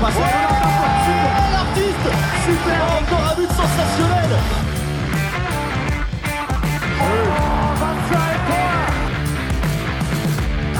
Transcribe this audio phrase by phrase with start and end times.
[0.00, 2.10] passe super, l'artiste,
[2.44, 4.32] super, encore un but sensationnel.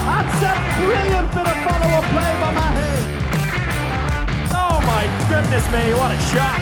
[0.09, 2.91] That's a brilliant bit of follow-up play by Mahe.
[4.55, 6.61] Oh my goodness me, what a shot.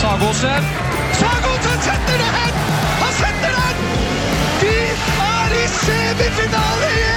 [0.00, 0.62] Sagosen.
[1.20, 2.54] Sagosen setter det hen!
[3.02, 3.76] Han setter den!
[4.60, 4.76] De
[5.30, 7.11] er i semifinale igjen!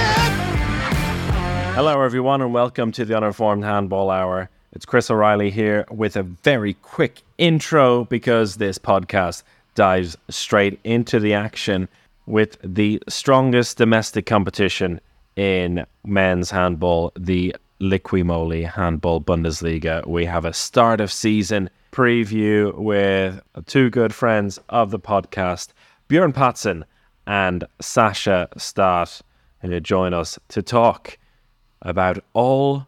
[1.76, 4.48] Hello, everyone, and welcome to the Uninformed Handball Hour.
[4.72, 9.42] It's Chris O'Reilly here with a very quick intro because this podcast
[9.74, 11.86] dives straight into the action
[12.24, 15.02] with the strongest domestic competition
[15.36, 20.06] in men's handball, the Liqui Handball Bundesliga.
[20.06, 25.74] We have a start of season preview with two good friends of the podcast,
[26.08, 26.84] Björn Pazen
[27.26, 29.20] and Sascha Staat,
[29.60, 31.18] who join us to talk
[31.82, 32.86] about all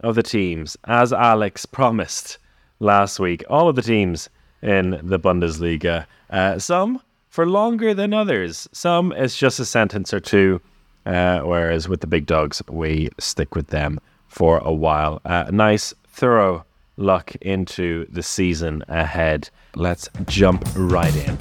[0.00, 2.38] of the teams, as Alex promised
[2.80, 4.28] last week, all of the teams
[4.62, 6.06] in the Bundesliga.
[6.30, 8.68] Uh, some for longer than others.
[8.72, 10.60] Some it's just a sentence or two,
[11.04, 15.20] uh, whereas with the big dogs, we stick with them for a while.
[15.24, 16.64] Uh, nice, thorough
[16.96, 19.50] look into the season ahead.
[19.74, 21.36] Let's jump right in.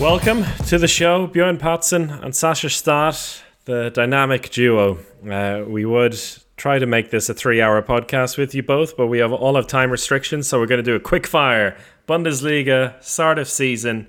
[0.00, 4.98] Welcome to the show, Björn Pazen and Sascha Staat, the dynamic duo.
[5.30, 6.18] Uh, we would
[6.56, 9.58] try to make this a three hour podcast with you both, but we have all
[9.58, 11.76] of time restrictions, so we're going to do a quick fire
[12.08, 14.08] Bundesliga, start of season.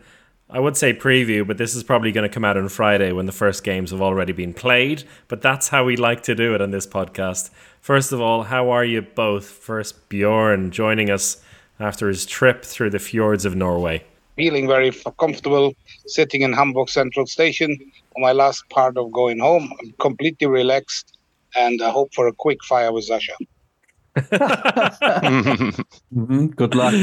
[0.50, 3.26] I would say preview, but this is probably going to come out on Friday when
[3.26, 5.04] the first games have already been played.
[5.28, 7.50] But that's how we like to do it on this podcast.
[7.82, 9.46] First of all, how are you both?
[9.46, 11.44] First, Bjorn joining us
[11.82, 14.06] after his trip through the fjords of Norway
[14.40, 15.74] feeling very comfortable
[16.08, 17.70] sitting in Hamburg Central Station
[18.09, 19.72] on my last part of going home.
[19.80, 21.18] I'm completely relaxed
[21.56, 23.36] and I hope for a quick fire with Sascha.
[26.14, 26.48] mm-hmm.
[26.48, 26.94] Good luck.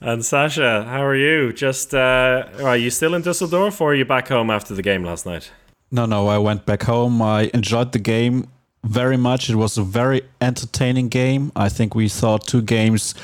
[0.00, 1.52] And Sascha, how are you?
[1.52, 5.04] Just uh, are you still in Düsseldorf or are you back home after the game
[5.04, 5.50] last night?
[5.90, 7.20] No, no, I went back home.
[7.22, 8.48] I enjoyed the game
[8.84, 9.50] very much.
[9.50, 11.50] It was a very entertaining game.
[11.56, 13.14] I think we saw two games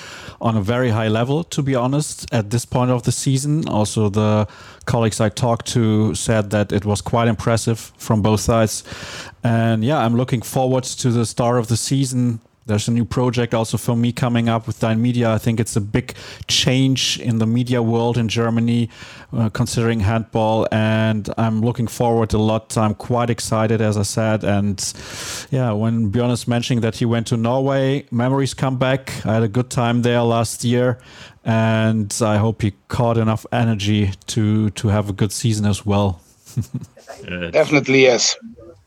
[0.40, 3.68] on a very high level, to be honest, at this point of the season.
[3.68, 4.48] Also, the
[4.86, 8.82] colleagues I talked to said that it was quite impressive from both sides.
[9.44, 13.54] And yeah, I'm looking forward to the start of the season there's a new project
[13.54, 15.32] also for me coming up with Dyn Media.
[15.32, 16.14] I think it's a big
[16.46, 18.90] change in the media world in Germany,
[19.32, 22.76] uh, considering handball, and I'm looking forward a lot.
[22.76, 24.78] I'm quite excited, as I said, and
[25.50, 29.24] yeah, when Björn is mentioning that he went to Norway, memories come back.
[29.26, 30.98] I had a good time there last year,
[31.44, 36.20] and I hope he caught enough energy to to have a good season as well.
[37.52, 38.36] Definitely yes.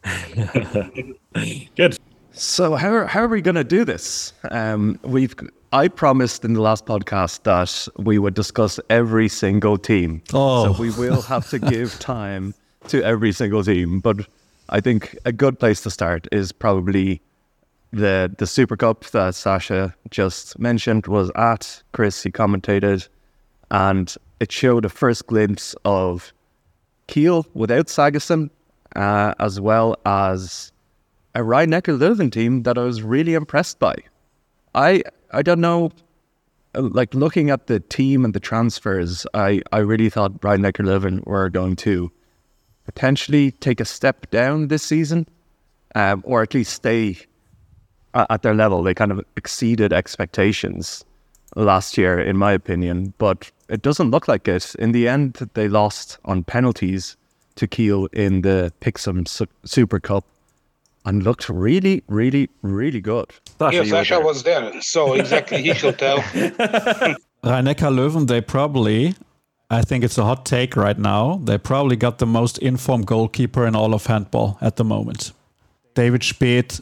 [1.75, 1.97] good.
[2.33, 4.33] So how are, how are we going to do this?
[4.49, 5.35] Um, we've
[5.71, 10.21] I promised in the last podcast that we would discuss every single team.
[10.33, 10.73] Oh.
[10.73, 12.55] So we will have to give time
[12.87, 13.99] to every single team.
[13.99, 14.27] But
[14.69, 17.21] I think a good place to start is probably
[17.91, 22.23] the the Super Cup that Sascha just mentioned was at Chris.
[22.23, 23.07] He commentated,
[23.69, 26.33] and it showed a first glimpse of
[27.05, 28.49] Kiel without Sagosen,
[28.95, 30.72] uh, as well as
[31.35, 33.95] a Rhein-Neckar Löwen team that I was really impressed by.
[34.75, 35.91] I I don't know,
[36.75, 41.49] like looking at the team and the transfers, I, I really thought Rhein-Neckar Löwen were
[41.49, 42.11] going to
[42.85, 45.27] potentially take a step down this season,
[45.95, 47.17] um, or at least stay
[48.13, 48.83] at, at their level.
[48.83, 51.03] They kind of exceeded expectations
[51.55, 54.75] last year, in my opinion, but it doesn't look like it.
[54.75, 57.17] In the end, they lost on penalties
[57.55, 59.27] to Kiel in the Pixum
[59.65, 60.25] Super Cup
[61.05, 63.25] and looked really, really, really good.
[63.59, 64.21] Sascha, yeah, Sascha there.
[64.21, 66.17] was there, so exactly he should tell.
[67.43, 69.15] Rhein-Neckar Löwen, they probably,
[69.69, 73.67] I think it's a hot take right now, they probably got the most informed goalkeeper
[73.67, 75.33] in all of handball at the moment.
[75.93, 76.81] David Späth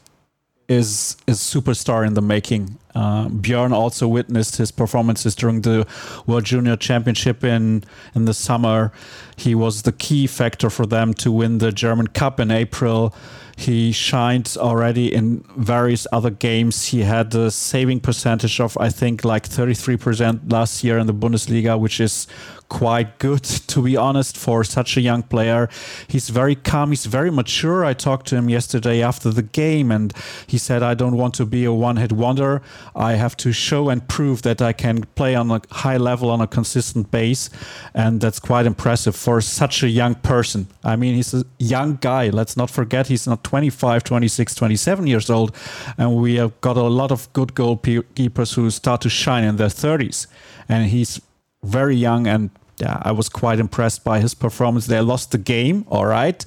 [0.71, 2.77] is is superstar in the making.
[2.95, 5.85] Uh, Björn also witnessed his performances during the
[6.25, 7.83] World Junior Championship in
[8.15, 8.93] in the summer.
[9.35, 13.13] He was the key factor for them to win the German Cup in April.
[13.61, 16.87] He shined already in various other games.
[16.87, 21.79] He had a saving percentage of, I think, like 33% last year in the Bundesliga,
[21.79, 22.25] which is
[22.71, 25.67] quite good, to be honest, for such a young player.
[26.07, 27.83] He's very calm, he's very mature.
[27.83, 30.13] I talked to him yesterday after the game, and
[30.47, 32.61] he said, I don't want to be a one hit wonder.
[32.95, 36.39] I have to show and prove that I can play on a high level on
[36.39, 37.49] a consistent base.
[37.93, 40.67] And that's quite impressive for such a young person.
[40.81, 42.29] I mean, he's a young guy.
[42.29, 45.53] Let's not forget he's not 25, 26, 27 years old.
[45.97, 49.67] And we have got a lot of good goalkeepers who start to shine in their
[49.67, 50.27] 30s.
[50.69, 51.19] And he's
[51.63, 52.49] very young and
[52.81, 54.87] yeah, I was quite impressed by his performance.
[54.87, 56.43] They lost the game, all right,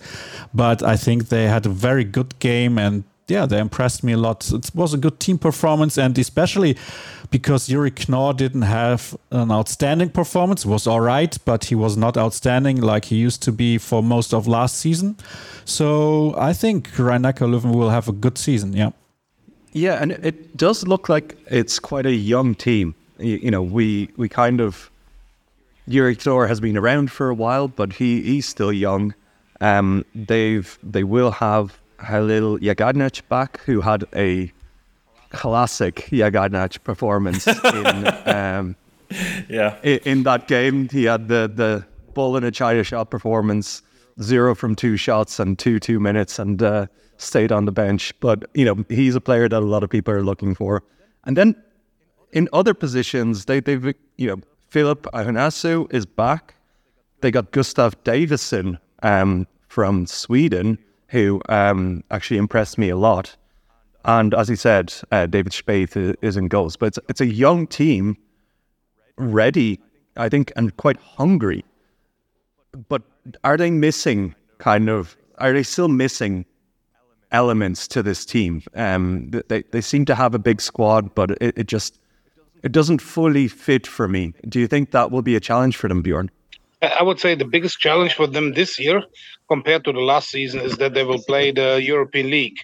[0.52, 4.18] but I think they had a very good game and yeah, they impressed me a
[4.18, 4.50] lot.
[4.52, 6.76] It was a good team performance, and especially
[7.30, 10.64] because Juri Knorr didn't have an outstanding performance.
[10.64, 14.02] It was all right, but he was not outstanding like he used to be for
[14.02, 15.16] most of last season.
[15.64, 18.74] So I think Rhein-Neckar Löwen will have a good season.
[18.74, 18.90] Yeah.
[19.72, 22.94] Yeah, and it does look like it's quite a young team.
[23.18, 24.90] You, you know, we we kind of
[25.88, 29.14] Juri Knorr has been around for a while, but he he's still young.
[29.60, 34.52] Um, they've they will have Halil Jaganjac back, who had a
[35.30, 38.76] classic Jaganjac performance in um,
[39.48, 40.88] yeah in, in, that game.
[40.88, 41.84] He had the the
[42.14, 43.82] ball in a China shot performance,
[44.22, 46.86] zero from two shots and two two minutes, and uh,
[47.18, 48.12] stayed on the bench.
[48.20, 50.82] But you know he's a player that a lot of people are looking for.
[51.24, 51.56] And then
[52.32, 54.40] in other positions, they they've you know
[54.74, 56.56] Filip Ahouansou is back.
[57.20, 63.36] They got Gustav Davidsson um, from Sweden who um, actually impressed me a lot.
[64.04, 66.76] And as he said, uh, David Späth is in goals.
[66.76, 68.16] But it's, it's a young team,
[69.16, 69.78] ready,
[70.16, 71.64] I think, and quite hungry.
[72.88, 73.02] But
[73.44, 76.44] are they missing kind of, are they still missing
[77.30, 78.60] elements to this team?
[78.74, 82.00] Um, they, they seem to have a big squad, but it, it just,
[82.64, 84.32] it doesn't fully fit for me.
[84.48, 86.30] Do you think that will be a challenge for them, Bjorn?
[86.82, 89.02] I would say the biggest challenge for them this year,
[89.48, 92.58] compared to the last season, is that they will play the European League.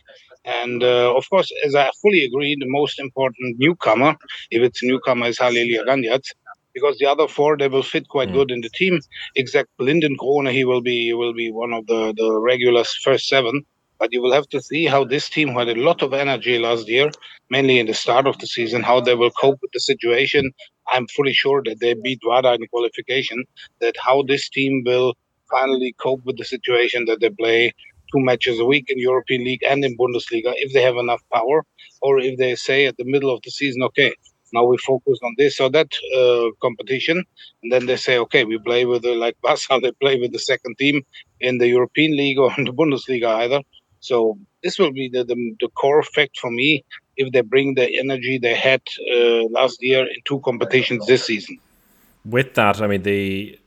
[0.45, 4.17] And uh, of course, as I fully agree, the most important newcomer,
[4.51, 6.25] if it's a newcomer, is Halil Jaganjac,
[6.73, 8.35] because the other four they will fit quite mm.
[8.35, 9.01] good in the team.
[9.37, 13.65] Except Linden Krone, he will be will be one of the the regulars first seven.
[14.01, 16.89] But you will have to see how this team had a lot of energy last
[16.89, 17.11] year,
[17.51, 20.51] mainly in the start of the season, how they will cope with the situation.
[20.93, 23.45] I'm fully sure that they beat Vardar in qualification,
[23.81, 25.15] that how this team will
[25.51, 27.73] finally cope with the situation that they play
[28.13, 31.65] two matches a week in European League and in Bundesliga if they have enough power,
[32.03, 34.13] or if they say at the middle of the season, okay,
[34.53, 37.23] now we focus on this or that uh, competition,
[37.63, 40.39] and then they say, okay, we play with the, like Basel, they play with the
[40.39, 41.03] second team
[41.41, 43.61] in the European League or in the Bundesliga either.
[44.01, 46.85] So this will be the, the, the core effect for me
[47.17, 48.83] if they bring the energy they had
[49.15, 51.59] uh, last year in two competitions this season.
[52.25, 53.59] With that, I mean the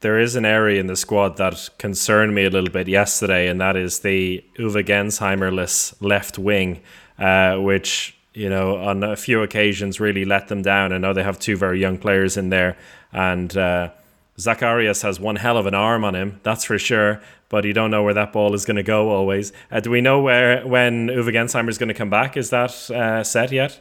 [0.00, 3.58] there is an area in the squad that concerned me a little bit yesterday, and
[3.62, 6.82] that is the Uwe Gensheimerless left wing,
[7.18, 10.92] uh, which you know on a few occasions really let them down.
[10.92, 12.76] I know they have two very young players in there,
[13.12, 13.90] and uh,
[14.38, 17.22] Zacharias has one hell of an arm on him, that's for sure
[17.54, 19.52] but you don't know where that ball is going to go always.
[19.70, 22.36] Uh, do we know where when Uwe Gensheimer is going to come back?
[22.36, 23.78] Is that uh, set yet?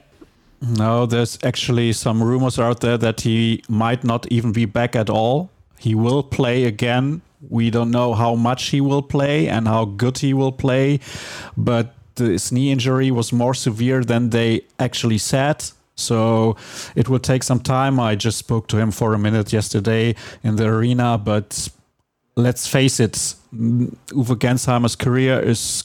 [0.61, 5.09] No, there's actually some rumors out there that he might not even be back at
[5.09, 5.49] all.
[5.79, 7.23] He will play again.
[7.49, 10.99] We don't know how much he will play and how good he will play,
[11.57, 15.65] but his knee injury was more severe than they actually said.
[15.95, 16.57] So
[16.95, 17.99] it will take some time.
[17.99, 21.69] I just spoke to him for a minute yesterday in the arena, but
[22.35, 23.13] let's face it,
[23.53, 25.83] Uwe Gensheimer's career is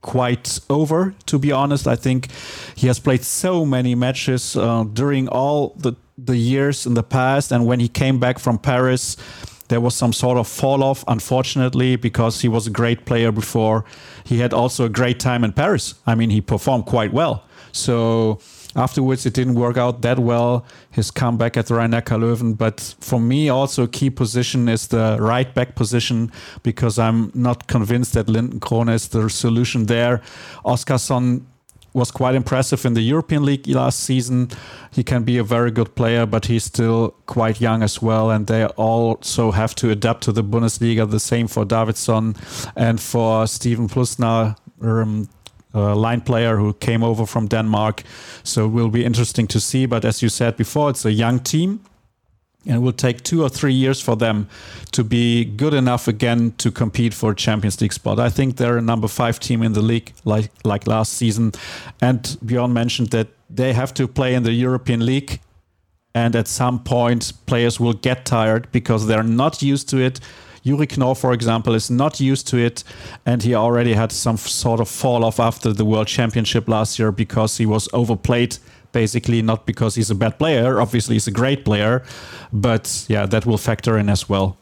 [0.00, 1.86] quite over, to be honest.
[1.86, 2.28] I think
[2.76, 7.52] he has played so many matches uh, during all the, the years in the past.
[7.52, 9.16] And when he came back from Paris,
[9.68, 13.84] there was some sort of fall off, unfortunately, because he was a great player before.
[14.24, 15.94] He had also a great time in Paris.
[16.06, 17.44] I mean, he performed quite well.
[17.72, 18.40] So
[18.76, 22.56] Afterwards, it didn't work out that well, his comeback at the Rhein-Neckar Löwen.
[22.56, 26.30] But for me, also a key position is the right back position
[26.62, 30.20] because I'm not convinced that Linden Krone is the solution there.
[30.64, 31.44] Oskarsson
[31.94, 34.50] was quite impressive in the European League last season.
[34.92, 38.30] He can be a very good player, but he's still quite young as well.
[38.30, 41.10] And they also have to adapt to the Bundesliga.
[41.10, 42.36] The same for Davidson
[42.76, 44.56] and for Steven Plucnar.
[44.80, 45.28] Um,
[45.78, 48.02] line player who came over from Denmark.
[48.42, 49.86] So it will be interesting to see.
[49.86, 51.80] But as you said before, it's a young team.
[52.66, 54.46] And it will take two or three years for them
[54.90, 58.18] to be good enough again to compete for a Champions League spot.
[58.18, 61.52] I think they're a number five team in the league, like like last season.
[62.00, 65.40] And Bjorn mentioned that they have to play in the European League,
[66.14, 70.20] and at some point, players will get tired because they're not used to it
[70.64, 72.84] Juri Knorr, for example, is not used to it,
[73.26, 77.12] and he already had some sort of fall off after the World Championship last year
[77.12, 78.58] because he was overplayed
[78.92, 80.80] basically not because he's a bad player.
[80.80, 82.02] Obviously, he's a great player,
[82.52, 84.56] but yeah, that will factor in as well.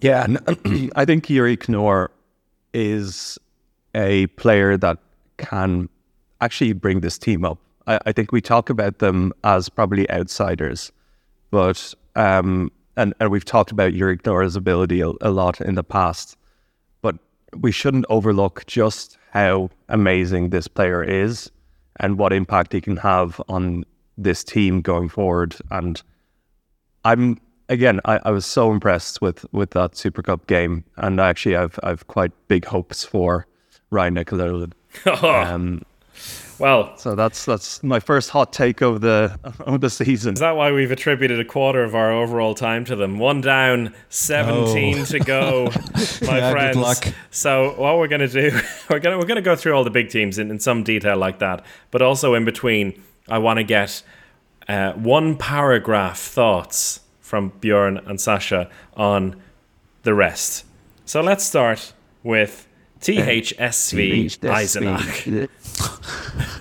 [0.00, 0.26] Yeah,
[0.96, 2.10] I think Juri Knorr
[2.72, 3.38] is
[3.94, 4.98] a player that
[5.38, 5.88] can
[6.40, 7.58] actually bring this team up.
[7.86, 10.92] I, I think we talk about them as probably outsiders,
[11.50, 16.36] but um, and and we've talked about Knorr's ability a, a lot in the past,
[17.00, 17.16] but
[17.56, 21.50] we shouldn't overlook just how amazing this player is
[22.00, 23.84] and what impact he can have on
[24.16, 25.56] this team going forward.
[25.70, 26.02] And
[27.04, 27.38] I'm
[27.68, 31.78] again, I, I was so impressed with with that Super Cup game, and actually, I've
[31.82, 33.46] I've quite big hopes for
[33.90, 34.66] Ryan Nicolai.
[35.22, 35.82] um,
[36.58, 40.34] well, so that's that's my first hot take of the of the season.
[40.34, 43.18] Is that why we've attributed a quarter of our overall time to them?
[43.18, 45.04] One down, seventeen oh.
[45.04, 45.64] to go,
[46.22, 47.00] my yeah, friends.
[47.30, 48.50] So what we're gonna do,
[48.90, 51.38] we're gonna we're gonna go through all the big teams in, in some detail like
[51.38, 54.02] that, but also in between, I want to get
[54.68, 59.40] uh, one paragraph thoughts from Bjorn and Sascha on
[60.02, 60.64] the rest.
[61.04, 62.67] So let's start with
[63.00, 65.48] THSV Eisenach.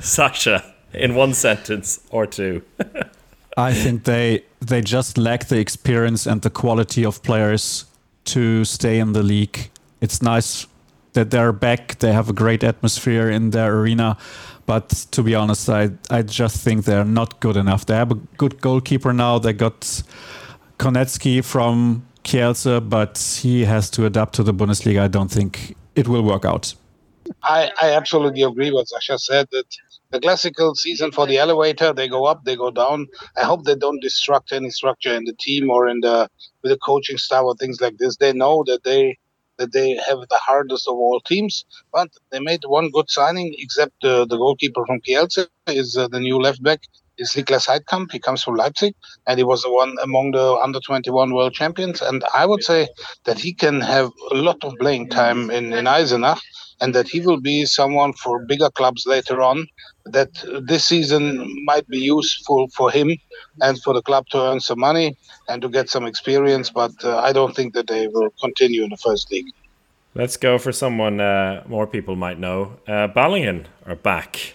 [0.01, 0.63] Sascha,
[0.93, 2.61] in one sentence or two.
[3.57, 7.85] I think they they just lack the experience and the quality of players
[8.25, 9.71] to stay in the league.
[9.99, 10.67] It's nice
[11.13, 11.97] that they're back.
[11.99, 14.17] They have a great atmosphere in their arena.
[14.67, 17.85] But to be honest, I I just think they're not good enough.
[17.85, 19.39] They have a good goalkeeper now.
[19.39, 20.03] They got
[20.77, 24.99] Kornecki from Kielce, but he has to adapt to the Bundesliga.
[24.99, 26.73] I don't think it will work out.
[27.43, 29.65] I, I absolutely agree with Sascha said that
[30.11, 33.07] the classical season for the elevator, they go up, they go down.
[33.35, 36.29] I hope they don't destruct any structure in the team or in the
[36.61, 38.15] with the coaching staff or things like this.
[38.17, 39.17] They know that they
[39.57, 44.03] that they have the hardest of all teams, but they made one good signing, except
[44.03, 46.81] uh, the goalkeeper from Kielce is uh, the new left back
[47.17, 48.11] is Niklas Heidkamp.
[48.11, 48.93] He comes from Leipzig,
[49.25, 52.01] and he was the one among the under 21 world champions.
[52.01, 52.87] And I would say
[53.25, 56.39] that he can have a lot of playing time in, in Eisenach,
[56.79, 59.67] and that he will be someone for bigger clubs later on.
[60.05, 60.29] That
[60.65, 63.11] this season might be useful for him
[63.61, 65.17] and for the club to earn some money
[65.49, 66.69] and to get some experience.
[66.69, 69.47] But uh, I don't think that they will continue in the first league.
[70.15, 72.77] Let's go for someone uh, more people might know.
[72.87, 74.53] Uh, Balingen are back.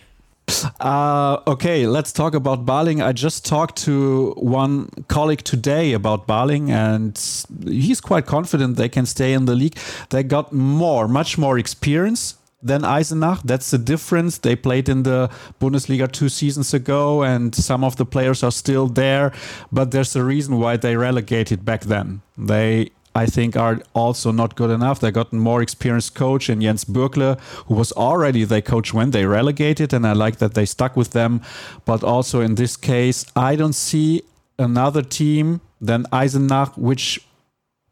[0.81, 3.03] Uh, okay, let's talk about Baling.
[3.03, 7.19] I just talked to one colleague today about Baling, and
[7.65, 9.79] he's quite confident they can stay in the league.
[10.11, 13.43] They got more, much more experience than Eisenach.
[13.45, 14.39] That's the difference.
[14.39, 15.31] They played in the
[15.61, 19.33] Bundesliga two seasons ago, and some of the players are still there.
[19.71, 22.23] But there's a reason why they relegated back then.
[22.39, 25.01] They I think are also not good enough.
[25.01, 29.11] They got a more experienced coach in Jens Bürkle, who was already their coach when
[29.11, 31.43] they relegated, and I like that they stuck with them.
[31.85, 34.23] But also in this case, I don't see
[34.59, 37.21] another team than Eisenach which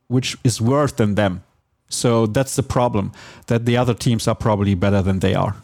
[0.08, 1.42] which is worse than them.
[1.88, 3.12] So that's the problem
[3.46, 5.54] that the other teams are probably better than they are.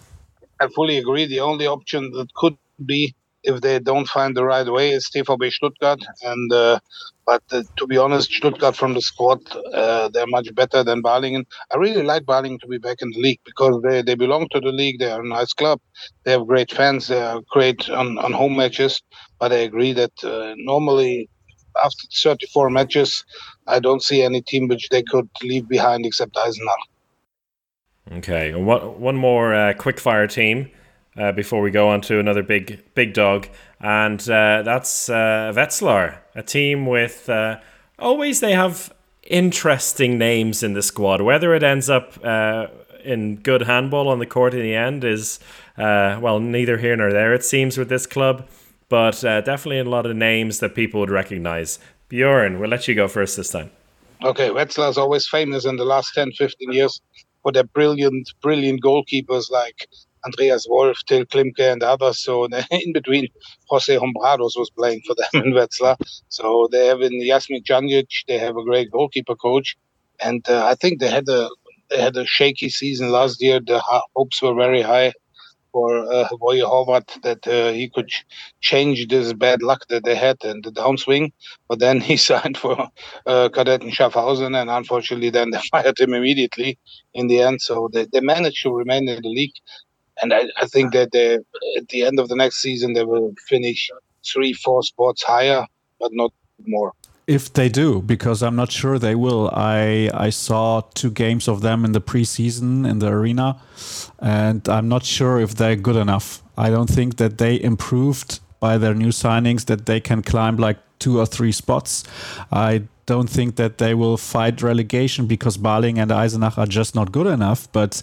[0.60, 1.26] I fully agree.
[1.26, 3.14] The only option that could be
[3.46, 6.78] if they don't find the right way is TVB Stuttgart and uh,
[7.26, 9.40] but uh, to be honest, Stuttgart from the squad,
[9.72, 11.44] uh, they're much better than Balingen.
[11.72, 14.60] I really like Balingen to be back in the league because they, they belong to
[14.60, 15.00] the league.
[15.00, 15.80] They are a nice club.
[16.24, 17.08] They have great fans.
[17.08, 19.02] They are great on, on home matches.
[19.40, 21.28] But I agree that uh, normally
[21.82, 23.24] after 34 matches,
[23.66, 26.84] I don't see any team which they could leave behind except Eisenach.
[28.12, 30.70] Okay, one, one more uh, quick-fire team
[31.16, 33.48] uh, before we go on to another big big dog,
[33.80, 37.58] and uh, that's uh, Wetzlar, a team with uh,
[37.98, 38.92] always they have
[39.22, 41.20] interesting names in the squad.
[41.20, 42.66] Whether it ends up uh,
[43.04, 45.40] in good handball on the court in the end is
[45.76, 47.34] uh, well neither here nor there.
[47.34, 48.46] It seems with this club,
[48.88, 51.78] but definitely a lot of names that people would recognize.
[52.08, 53.70] Bjorn, we'll let you go first this time.
[54.22, 57.00] Okay, Wetzlar is always famous in the last 10, 15 years
[57.42, 59.86] for their brilliant, brilliant goalkeepers like
[60.26, 62.18] Andreas Wolf, Till Klimpke, and others.
[62.18, 63.28] So in between,
[63.70, 65.96] Jose Hombrados was playing for them in Wetzlar.
[66.28, 69.76] So they have in Jasmin Janjic, they have a great goalkeeper coach,
[70.20, 71.48] and uh, I think they had a
[71.90, 73.60] they had a shaky season last year.
[73.64, 73.80] The
[74.14, 75.12] hopes were very high
[75.76, 78.10] for uh, Hrvoje Horvat that uh, he could
[78.62, 81.32] change this bad luck that they had and the downswing.
[81.68, 82.88] But then he signed for
[83.26, 86.78] uh, Kadetten Schaffhausen, and unfortunately, then they fired him immediately
[87.14, 87.60] in the end.
[87.60, 89.58] So they, they managed to remain in the league
[90.22, 91.34] and I, I think that they,
[91.76, 93.90] at the end of the next season they will finish
[94.24, 95.66] three, four spots higher,
[96.00, 96.32] but not
[96.66, 96.92] more.
[97.26, 99.50] If they do, because I'm not sure they will.
[99.52, 103.60] I I saw two games of them in the preseason in the arena,
[104.20, 106.42] and I'm not sure if they're good enough.
[106.56, 110.78] I don't think that they improved by their new signings that they can climb like
[111.00, 112.04] two or three spots.
[112.52, 117.12] I don't think that they will fight relegation because Baling and Eisenach are just not
[117.12, 117.70] good enough.
[117.72, 118.02] But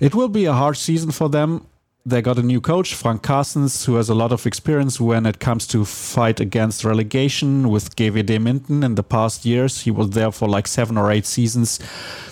[0.00, 1.66] it will be a hard season for them.
[2.06, 5.40] They got a new coach, Frank Carstens, who has a lot of experience when it
[5.40, 9.82] comes to fight against relegation with GWD Minden in the past years.
[9.82, 11.78] He was there for like seven or eight seasons.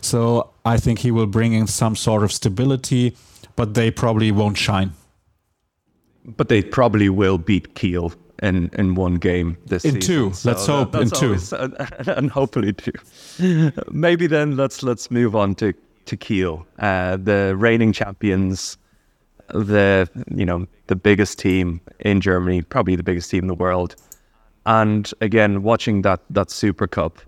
[0.00, 3.16] So I think he will bring in some sort of stability,
[3.54, 4.92] but they probably won't shine.
[6.24, 10.00] But they probably will beat Kiel in in one game this in season.
[10.00, 10.32] two.
[10.34, 11.36] So let's hope in two.
[11.52, 11.74] and,
[12.08, 13.72] and hopefully two.
[13.90, 15.72] Maybe then let's let's move on to
[16.06, 18.78] to Kiel, uh, the reigning champions,
[19.48, 23.96] the you know the biggest team in Germany, probably the biggest team in the world.
[24.64, 27.18] And again, watching that that Super Cup,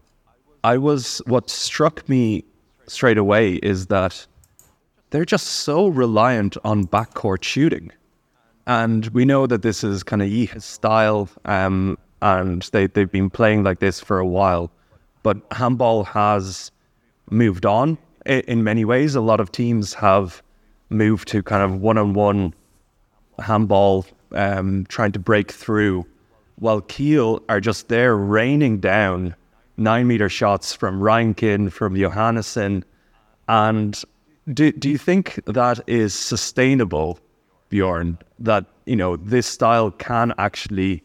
[0.64, 2.44] I was what struck me
[2.86, 4.26] straight away is that
[5.10, 7.92] they're just so reliant on backcourt shooting.
[8.68, 13.30] And we know that this is kind of Jicha's style, um, and they, they've been
[13.30, 14.70] playing like this for a while.
[15.22, 16.70] But handball has
[17.30, 17.96] moved on
[18.26, 19.14] in many ways.
[19.14, 20.42] A lot of teams have
[20.90, 22.52] moved to kind of one on one
[23.38, 26.04] handball, um, trying to break through,
[26.56, 29.34] while Kiel are just there raining down
[29.78, 32.82] nine meter shots from Reinkind, from Johannesson.
[33.48, 33.98] And
[34.52, 37.18] do, do you think that is sustainable,
[37.68, 38.18] Bjorn?
[38.38, 41.02] That you know this style can actually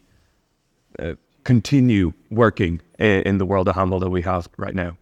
[0.99, 4.97] uh, continue working i- in the world of handball that we have right now?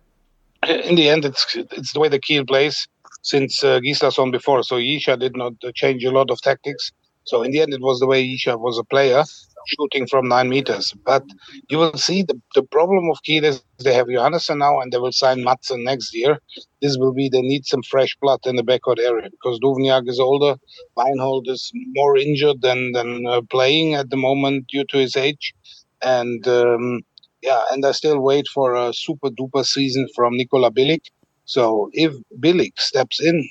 [0.68, 2.88] in the end, it's it's the way the Kiel plays
[3.24, 4.64] since uh, Gislason before.
[4.64, 6.92] So Jicha did not uh, change a lot of tactics.
[7.24, 9.24] So in the end, it was the way Jicha was a player,
[9.68, 10.94] shooting from nine meters.
[11.06, 11.24] But
[11.70, 14.98] you will see the, the problem of Kiel is they have Johannesson now, and they
[14.98, 16.40] will sign Madsen next year.
[16.82, 20.20] This will be they need some fresh blood in the backcourt area because Duvnjak is
[20.20, 20.56] older,
[20.96, 25.54] Weinhold is more injured than than uh, playing at the moment due to his age,
[26.02, 26.48] and.
[26.48, 27.02] Um,
[27.42, 31.06] yeah, and I still wait for a super duper season from Nikola Bilic.
[31.46, 33.48] So if Bilic steps in,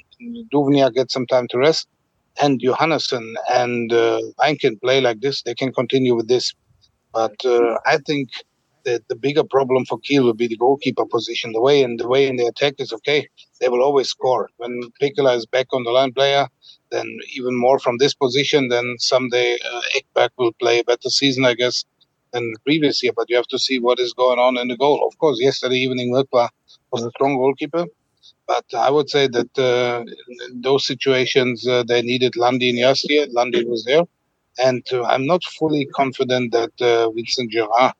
[0.53, 1.89] Duvnjak gets some time to rest,
[2.41, 4.21] and Johannesson and uh,
[4.61, 6.55] can play like this, they can continue with this.
[7.13, 8.31] But uh, I think
[8.85, 11.53] that the bigger problem for Kiel will be the goalkeeper position.
[11.53, 13.29] The way and the way in the attack is okay.
[13.61, 14.49] They will always score.
[14.57, 16.49] When Pekeler is back on the line player,
[16.91, 21.45] then even more from this position, then someday uh, Ekberg will play a better season,
[21.45, 21.85] I guess,
[22.33, 25.07] than previous year, but you have to see what is going on in the goal.
[25.07, 26.49] Of course, yesterday evening Mrkva
[26.93, 27.87] was a strong goalkeeper,
[28.51, 30.05] but I would say that uh,
[30.51, 33.27] in those situations uh, they needed Landin yesterday.
[33.39, 34.05] Landin was there,
[34.59, 37.93] and uh, I'm not fully confident that uh, Vincent Gerard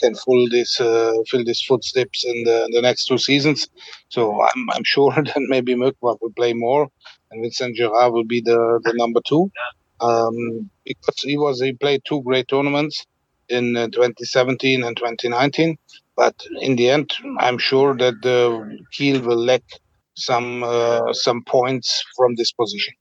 [0.00, 3.68] can fill this uh, fill these footsteps in the, in the next two seasons.
[4.08, 6.82] So I'm I'm sure that maybe Mrkva will play more,
[7.30, 9.44] and Vincent Gerard will be the the number two.
[10.08, 13.04] Um, because he was he played two great tournaments
[13.48, 15.76] in uh, 2017 and 2019.
[16.16, 18.50] But in the end, I'm sure that uh,
[18.92, 19.64] Kiel will lack
[20.16, 22.94] some uh, some points from this position.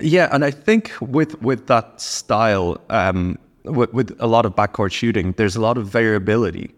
[0.00, 4.92] Yeah, and I think with with that style, um, with, with a lot of backcourt
[4.92, 6.74] shooting, there's a lot of variability.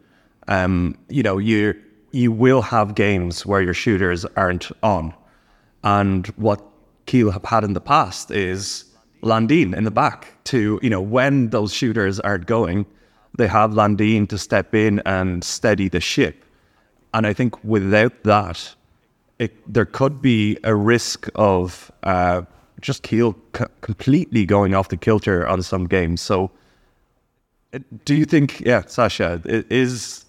[0.48, 1.74] Um, you know, you
[2.12, 5.14] you will have games where your shooters aren't on,
[5.84, 6.62] and what
[7.06, 8.84] Kiel have had in the past is
[9.22, 12.86] Landin in the back to you know when those shooters aren't going,
[13.36, 16.44] they have Landin to step in and steady the ship.
[17.12, 18.74] And I think without that,
[19.40, 22.42] it, there could be a risk of uh,
[22.80, 26.20] just Kiel c- completely going off the kilter on some games.
[26.20, 26.50] So,
[27.72, 30.26] uh, do you think, yeah, Sascha, is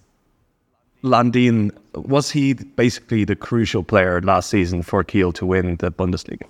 [1.02, 6.48] Landin, was he basically the crucial player last season for Kiel to win the Bundesliga?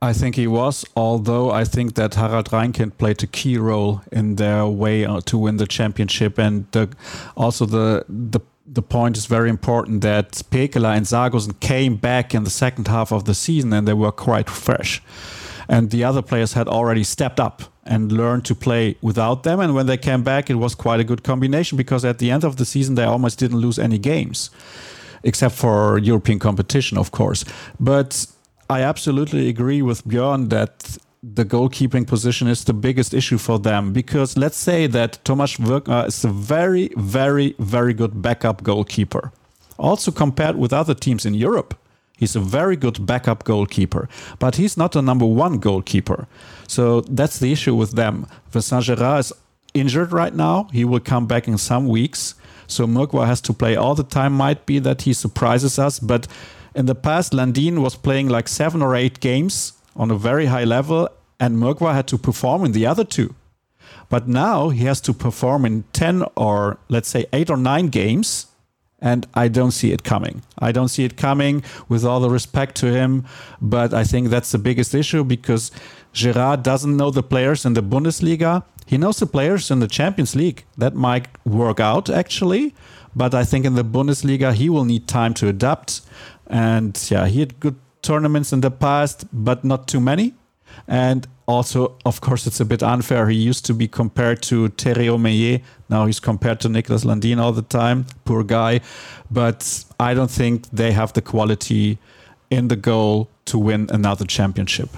[0.00, 4.36] I think he was, although I think that Harald Reinkind played a key role in
[4.36, 6.88] their way uh, to win the championship, and the,
[7.36, 8.40] also the the
[8.72, 13.12] the point is very important that Pekeler and Sagosen came back in the second half
[13.12, 15.02] of the season and they were quite fresh,
[15.68, 19.74] and the other players had already stepped up and learned to play without them, and
[19.74, 22.56] when they came back, it was quite a good combination because at the end of
[22.56, 24.50] the season they almost didn't lose any games,
[25.22, 27.44] except for European competition, of course,
[27.78, 28.26] but.
[28.70, 33.92] I absolutely agree with Björn that the goalkeeping position is the biggest issue for them
[33.92, 39.32] because let's say that Tomáš Mrkva uh, is a very, very, very good backup goalkeeper.
[39.78, 41.78] Also compared with other teams in Europe,
[42.16, 44.08] he's a very good backup goalkeeper,
[44.40, 46.26] but he's not a number one goalkeeper.
[46.66, 48.26] So that's the issue with them.
[48.50, 49.32] Vincent Gerard is
[49.74, 50.68] injured right now.
[50.72, 52.34] He will come back in some weeks.
[52.66, 54.32] So Mrkva has to play all the time.
[54.32, 56.26] Might be that he surprises us, but
[56.74, 60.64] in the past, Landin was playing like seven or eight games on a very high
[60.64, 63.34] level, and Mrkva had to perform in the other two.
[64.08, 68.46] But now he has to perform in 10 or let's say 8 or 9 games
[69.02, 70.42] and I don't see it coming.
[70.58, 73.26] I don't see it coming with all the respect to him,
[73.60, 75.72] but I think that's the biggest issue because
[76.12, 78.62] Gerard doesn't know the players in the Bundesliga.
[78.86, 80.64] He knows the players in the Champions League.
[80.78, 82.74] That might work out actually,
[83.16, 86.02] but I think in the Bundesliga he will need time to adapt.
[86.46, 90.34] And yeah, he had good tournaments in the past, but not too many.
[90.88, 93.28] And also, of course, it's a bit unfair.
[93.28, 95.62] He used to be compared to Thierry Omeyer.
[95.88, 98.06] Now he's compared to Niklas Landin all the time.
[98.24, 98.80] Poor guy.
[99.30, 101.98] But I don't think they have the quality
[102.50, 104.90] in the goal to win another championship.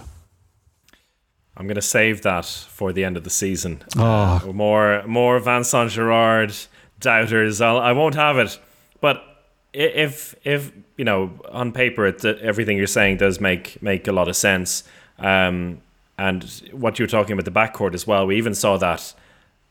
[1.56, 3.82] I'm going to save that for the end of the season.
[3.96, 4.42] Oh.
[4.44, 6.54] Uh, more, more Vincent Gerard
[6.98, 7.60] doubters.
[7.60, 8.58] I'll, I won't have it.
[9.00, 9.22] But
[9.72, 14.28] if, if you know, on paper, it, everything you're saying does make make a lot
[14.28, 14.85] of sense.
[15.18, 15.80] Um,
[16.16, 19.14] and what you were talking about the backcourt as well, we even saw that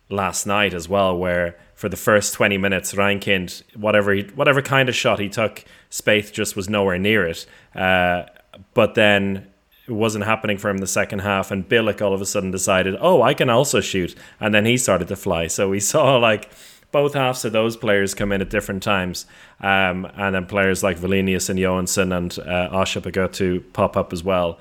[0.10, 4.90] last night as well, where for the first 20 minutes, Reinkind, whatever he, whatever kind
[4.90, 7.46] of shot he took, Späth just was nowhere near it.
[7.74, 8.26] Uh,
[8.74, 9.48] but then
[9.88, 12.96] it wasn't happening for him the second half, and Bilic all of a sudden decided,
[13.00, 15.48] oh, I can also shoot, and then he started to fly.
[15.48, 16.50] So we saw like
[16.94, 19.26] both halves of those players come in at different times,
[19.60, 24.24] um, and then players like Wallinius and Johansson and uh, Asha to pop up as
[24.24, 24.58] well.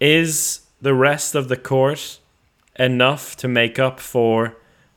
[0.00, 2.18] Is the rest of the court
[2.76, 4.56] enough to make up for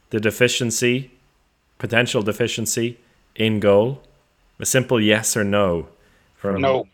[0.10, 1.12] the deficiency,
[1.78, 2.98] potential deficiency
[3.36, 4.02] in goal?
[4.60, 5.89] A simple yes or no.
[6.36, 6.88] From no.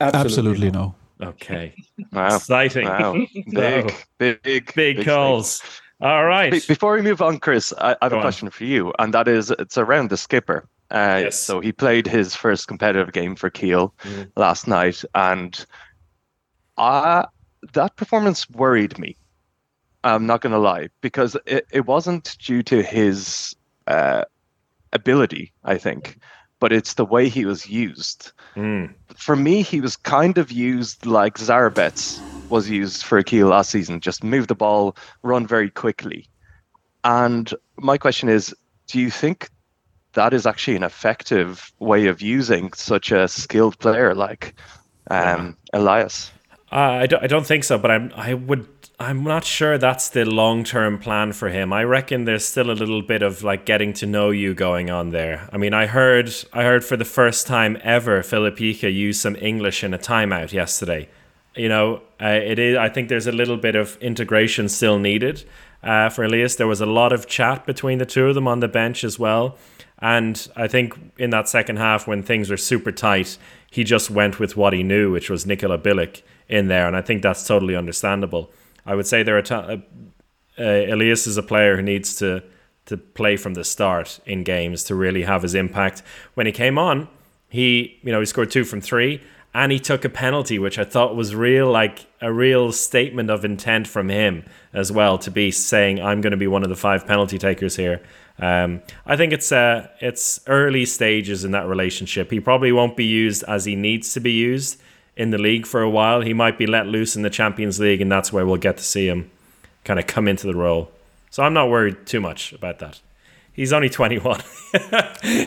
[0.00, 0.94] Absolutely, Absolutely no.
[1.22, 1.74] Okay.
[2.12, 2.36] Wow.
[2.36, 2.86] Exciting.
[2.86, 3.12] Wow.
[3.12, 3.88] Big, no.
[4.18, 5.62] big, big, big, calls.
[6.00, 6.52] All right.
[6.52, 8.52] Be- before we move on, Chris, I, I have Go a question on.
[8.52, 10.68] for you, and that is it's around the skipper.
[10.90, 11.38] Uh, yes.
[11.38, 14.30] So he played his first competitive game for Kiel mm.
[14.36, 15.64] last night, and
[16.76, 17.26] I,
[17.72, 19.16] that performance worried me.
[20.02, 24.24] I'm not going to lie because it, it wasn't due to his uh,
[24.92, 26.18] ability, I think,
[26.60, 28.32] but it's the way he was used.
[28.54, 28.92] Mm.
[29.16, 34.00] For me, he was kind of used like Zarabec was used for Kiel last season.
[34.00, 36.28] Just move the ball, run very quickly.
[37.04, 38.54] And my question is,
[38.86, 39.50] do you think
[40.12, 44.54] that is actually an effective way of using such a skilled player like
[45.10, 45.56] um.
[45.72, 46.30] Elias?
[46.72, 48.66] Uh, I, don't, I don't think so, but I'm, I would
[48.98, 51.72] I'm not sure that's the long term plan for him.
[51.72, 55.10] I reckon there's still a little bit of like getting to know you going on
[55.10, 55.48] there.
[55.52, 59.82] I mean, I heard I heard for the first time ever Jicha use some English
[59.82, 61.08] in a timeout yesterday.
[61.56, 62.76] You know, uh, it is.
[62.76, 65.44] I think there's a little bit of integration still needed
[65.82, 66.56] uh, for Elias.
[66.56, 69.18] There was a lot of chat between the two of them on the bench as
[69.18, 69.56] well.
[70.00, 73.38] And I think in that second half, when things were super tight,
[73.70, 77.00] he just went with what he knew, which was Nikola Bilic in there, and I
[77.00, 78.52] think that's totally understandable.
[78.86, 79.76] I would say there are t- uh,
[80.58, 82.42] uh, Elias is a player who needs to
[82.86, 86.02] to play from the start in games to really have his impact.
[86.34, 87.08] When he came on,
[87.48, 89.22] he you know he scored two from three,
[89.54, 93.44] and he took a penalty, which I thought was real like a real statement of
[93.44, 96.76] intent from him as well to be saying I'm going to be one of the
[96.76, 98.02] five penalty takers here.
[98.40, 102.32] Um, I think it's uh, it's early stages in that relationship.
[102.32, 104.80] He probably won't be used as he needs to be used
[105.16, 106.20] in the league for a while.
[106.20, 108.84] He might be let loose in the Champions League, and that's where we'll get to
[108.84, 109.30] see him
[109.84, 110.90] kind of come into the role.
[111.30, 113.00] So I'm not worried too much about that.
[113.54, 114.42] He's only 21.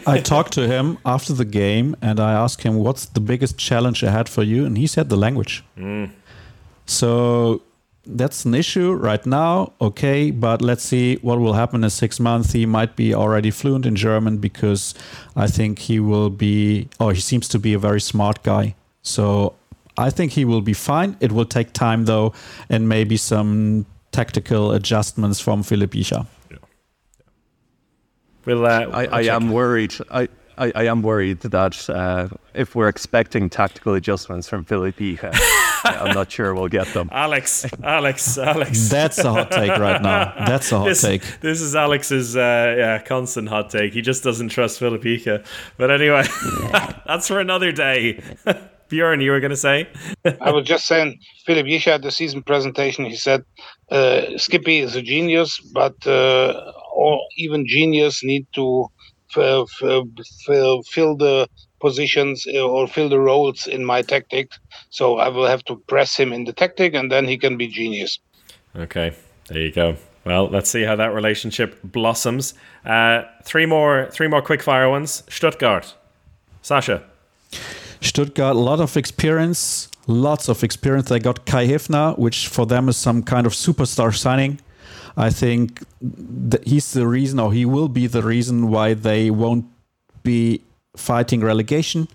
[0.08, 4.02] I talked to him after the game and I asked him, What's the biggest challenge
[4.02, 4.66] ahead for you?
[4.66, 5.64] And he said the language.
[5.78, 6.12] Mm.
[6.86, 7.62] So
[8.06, 9.74] that's an issue right now.
[9.82, 12.54] Okay, but let's see what will happen in six months.
[12.54, 14.96] He might be already fluent in German because
[15.36, 18.76] I think he will be, or he seems to be a very smart guy.
[19.02, 19.54] So
[19.98, 21.18] I think he will be fine.
[21.20, 22.32] It will take time though,
[22.70, 26.26] and maybe some tactical adjustments from Jicha.
[28.48, 28.54] Yeah.
[28.56, 29.94] Well, uh, I, I am worried.
[30.10, 35.32] I, I, I, am worried that uh, if we're expecting tactical adjustments from Filip Jicha,
[35.84, 37.10] I'm not sure we'll get them.
[37.12, 38.90] Alex, Alex, Alex.
[38.90, 40.34] That's a hot take right now.
[40.46, 41.22] That's a hot this, take.
[41.42, 43.94] This is Alex's uh, yeah constant hot take.
[43.94, 45.46] He just doesn't trust Filip Jicha.
[45.78, 46.24] But anyway,
[47.06, 48.24] that's for another day.
[48.90, 49.90] Bjorn, you were going to say?
[50.40, 53.44] I was just saying, Filip Jicha at the season presentation, he said,
[53.92, 58.88] uh, Skippy is a genius, but uh, or even genius need to
[59.36, 61.48] f- f- fill the
[61.80, 64.52] positions uh, or fill the roles in my tactic.
[64.90, 67.68] So I will have to press him in the tactic, and then he can be
[67.68, 68.20] genius.
[68.76, 69.14] Okay,
[69.48, 69.96] there you go.
[70.26, 72.54] Well, let's see how that relationship blossoms.
[72.86, 75.24] Uh, three more, three more quick fire ones.
[75.30, 75.96] Stuttgart,
[76.64, 77.04] Sascha.
[78.02, 81.10] Stuttgart, a lot of experience, lots of experience.
[81.10, 84.60] They got Kai Häfner, which for them is some kind of superstar signing.
[85.18, 85.84] I think
[86.64, 89.66] he's the reason, or he will be the reason why they won't
[90.24, 90.62] be
[90.96, 92.08] fighting relegation.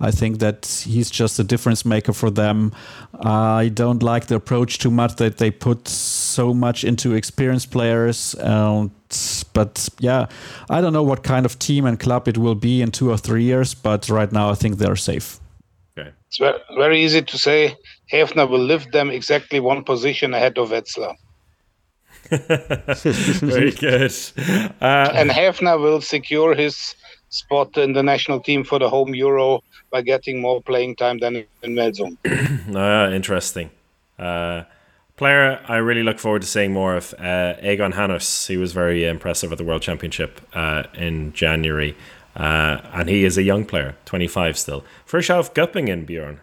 [0.00, 2.72] I think that he's just a difference maker for them.
[3.20, 8.34] I don't like the approach too much that they put so much into experienced players.
[8.38, 8.90] And,
[9.52, 10.26] but yeah,
[10.70, 13.18] I don't know what kind of team and club it will be in two or
[13.18, 13.74] three years.
[13.74, 15.40] But right now, I think they're safe.
[15.98, 16.10] Okay.
[16.28, 17.76] It's very, very easy to say
[18.12, 21.14] Häfner will lift them exactly one position ahead of Wetzlar.
[23.40, 24.12] very good.
[24.80, 26.94] Uh, and Häfner will secure his
[27.30, 31.36] spot in the national team for the home Euro by getting more playing time than
[31.62, 32.16] in Melsung.
[32.74, 33.70] uh, interesting.
[34.18, 34.64] Uh,
[35.16, 38.46] player I really look forward to seeing more of uh, Egon Hanusz.
[38.46, 41.96] He was very impressive at the World Championship uh, in January.
[42.36, 44.84] Uh, and he is a young player, 25 still.
[45.04, 46.40] Frisch Auf Göppingen, Bjorn.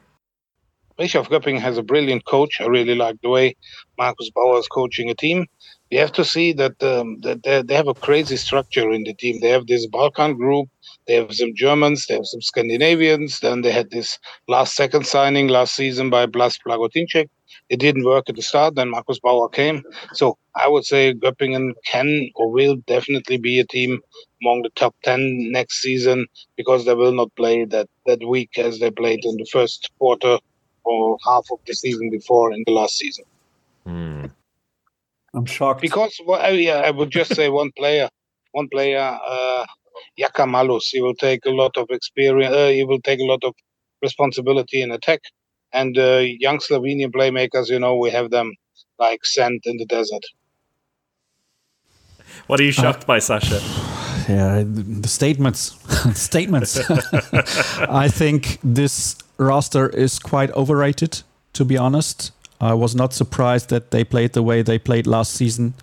[0.97, 2.59] Frisch Auf Göppingen has a brilliant coach.
[2.59, 3.55] I really like the way
[3.97, 5.47] Markus Baur is coaching a team
[5.95, 9.13] you have to see that, um, that they, they have a crazy structure in the
[9.13, 9.39] team.
[9.39, 10.67] They have this Balkan group,
[11.08, 13.39] they have some Germans, they have some Scandinavians.
[13.39, 17.29] Then they had this last second signing last season by Blas Blagotinšek.
[17.69, 18.75] It didn't work at the start.
[18.75, 19.84] Then Markus Baur came.
[20.13, 24.01] So I would say Göppingen can or will definitely be a team
[24.41, 26.27] among the top 10 next season
[26.58, 30.39] because they will not play that, that week as they played in the first quarter
[30.84, 33.23] or half of the season before in the last season.
[33.88, 34.31] Mm.
[35.35, 38.09] I'm shocked because well, yeah, I would just say one player,
[38.51, 39.65] one player, uh,
[40.19, 40.89] Jaka Malus.
[40.89, 42.55] He will take a lot of experience.
[42.55, 43.53] Uh, he will take a lot of
[44.01, 45.21] responsibility in attack.
[45.73, 48.53] And uh, young Slovenian playmakers, you know, we have them
[48.97, 50.23] like sand in the desert.
[52.47, 53.59] What are you shocked uh, by, Sascha?
[54.29, 55.77] Yeah, the statements.
[56.13, 56.79] statements.
[57.89, 62.31] I think this roster is quite overrated, to be honest.
[62.65, 65.73] I was not surprised that they played the way they played last season.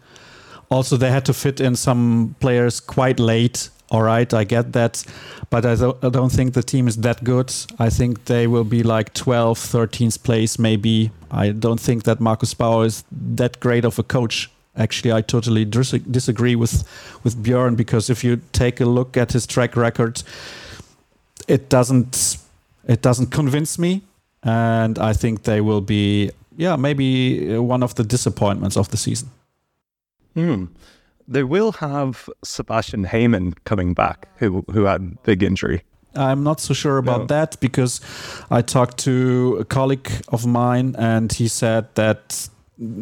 [0.71, 3.71] Also, they had to fit in some players quite late.
[3.91, 5.05] All right, I get that.
[5.51, 7.53] But I don't, I don't think the team is that good.
[7.79, 11.11] I think they will be like 12th, 13th place, maybe.
[11.31, 14.51] I don't think that Markus Baur is that great of a coach.
[14.75, 16.85] Actually, I totally dis- disagree with,
[17.23, 20.23] with Björn because if you take a look at his track record,
[21.49, 22.39] it doesn't
[22.89, 24.03] it doesn't convince me
[24.43, 28.97] and I think they will be yeah, maybe uh, one of the disappointments of the
[28.97, 29.31] season.
[30.35, 30.65] Hmm.
[31.29, 35.83] They will have Sebastian Heymann coming back, who who had big injury.
[36.15, 37.27] I'm not so sure about no.
[37.27, 38.01] that because
[38.51, 42.49] I talked to a colleague of mine and he said that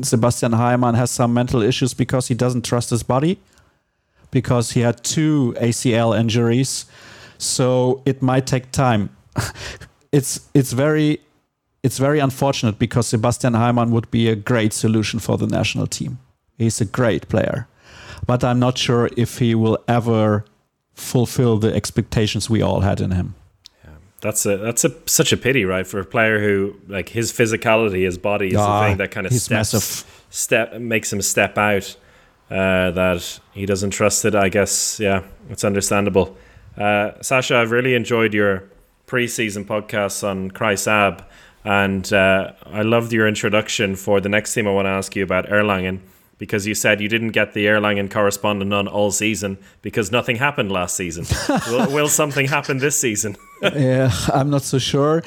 [0.02, 3.38] Sebastian Heymann has some mental issues because he doesn't trust his body
[4.30, 6.86] because he had two ACL injuries.
[7.38, 9.10] So it might take time.
[10.12, 11.20] it's it's very
[11.82, 16.18] it's very unfortunate because Sebastian Heymann would be a great solution for the national team.
[16.58, 17.66] He's a great player,
[18.26, 20.44] but I'm not sure if he will ever
[20.94, 23.34] fulfill the expectations we all had in him.
[23.82, 23.90] Yeah,
[24.20, 25.86] that's a that's a such a pity, right?
[25.86, 29.32] For a player who like his physicality, his body is the thing that kind of
[29.32, 30.24] steps, massive.
[30.30, 31.96] step makes him step out.
[32.50, 34.34] Uh, that he doesn't trust it.
[34.34, 36.36] I guess, yeah, it's understandable.
[36.76, 38.64] Uh, Sascha, I've really enjoyed your
[39.06, 41.24] preseason podcasts on Kreisab.
[41.64, 45.22] And uh, I loved your introduction for the next team I want to ask you
[45.22, 46.00] about Erlangen
[46.38, 50.72] because you said you didn't get the Erlangen correspondent on all season because nothing happened
[50.72, 51.26] last season.
[51.68, 53.36] will, will, something happen this season?
[53.62, 55.22] yeah, I'm not so sure.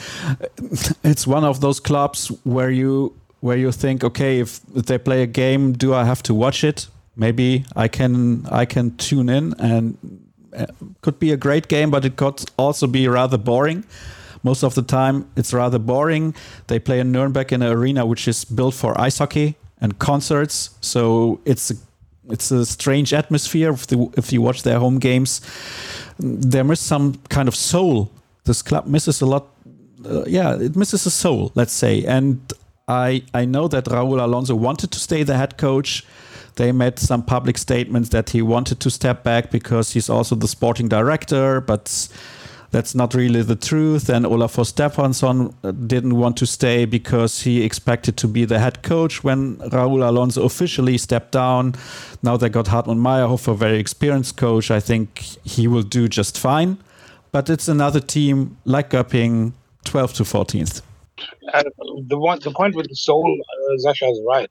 [1.03, 5.27] It's one of those clubs where you where you think, okay, if they play a
[5.27, 6.87] game, do I have to watch it?
[7.15, 9.97] Maybe I can I can tune in and
[10.57, 10.65] uh,
[11.01, 13.83] could be a great game, but it could also be rather boring
[14.43, 16.35] most of the time it's rather boring.
[16.67, 20.77] They play in Nuremberg in an arena which is built for ice hockey and concerts,
[20.81, 21.75] so it's a,
[22.29, 25.41] it's a strange atmosphere if, the, if you watch their home games.
[26.19, 28.11] There is some kind of soul.
[28.45, 29.47] This club misses a lot.
[30.05, 32.05] Uh, yeah, it misses a soul, let's say.
[32.05, 32.39] And
[32.87, 36.05] I I know that Raul Alonso wanted to stay the head coach.
[36.55, 40.47] They made some public statements that he wanted to step back because he's also the
[40.47, 42.07] sporting director, but
[42.73, 44.09] that's not really the truth.
[44.09, 48.81] And Olafur Stefansson uh, didn't want to stay because he expected to be the head
[48.81, 51.75] coach when Raul Alonso officially stepped down.
[52.23, 54.71] Now they got Hartmut a very experienced coach.
[54.71, 56.77] I think he will do just fine.
[57.31, 59.53] But it's another team like Göpping,
[59.85, 60.81] 12 to 14th.
[61.53, 61.63] Uh,
[62.07, 64.49] the one, the point with the soul, uh, Sascha is right,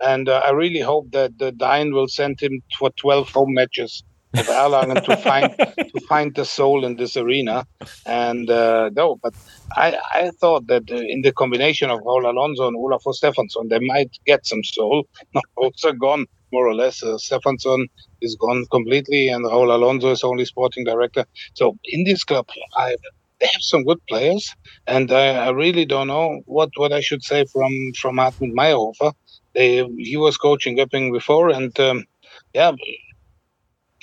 [0.00, 4.02] and uh, I really hope that the Dyn will send him for 12 home matches
[4.34, 7.66] of Erlangen to find to find the soul in this arena.
[8.06, 9.34] And uh, no, but
[9.76, 13.80] I I thought that uh, in the combination of Raul Alonso and Olafur Stefansson, they
[13.80, 15.06] might get some soul.
[15.56, 17.02] Both are gone more or less.
[17.02, 17.88] Uh, Stefansson
[18.20, 21.24] is gone completely, and Raul Alonso is only sporting director.
[21.54, 22.96] So in this club, I
[23.40, 24.54] they have some good players,
[24.86, 29.12] and I, I really don't know what, what I should say from from Hartmut Mayerhofer.
[29.54, 32.04] They, he was coaching Göppingen before, and um,
[32.54, 32.72] yeah,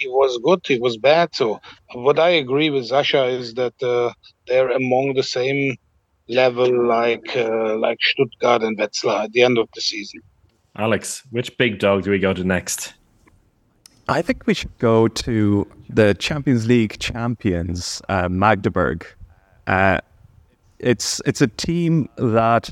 [0.07, 1.35] he was good, he was bad.
[1.35, 1.59] So
[1.93, 4.13] what I agree with Sascha is that uh,
[4.47, 5.75] they're among the same
[6.29, 10.21] level like uh, like Stuttgart and Wetzlar at the end of the season.
[10.75, 12.93] Alex, which big dog do we go to next?
[14.09, 19.05] I think we should go to the Champions League champions, uh, Magdeburg.
[19.65, 19.99] Uh,
[20.79, 22.69] it's it's a team that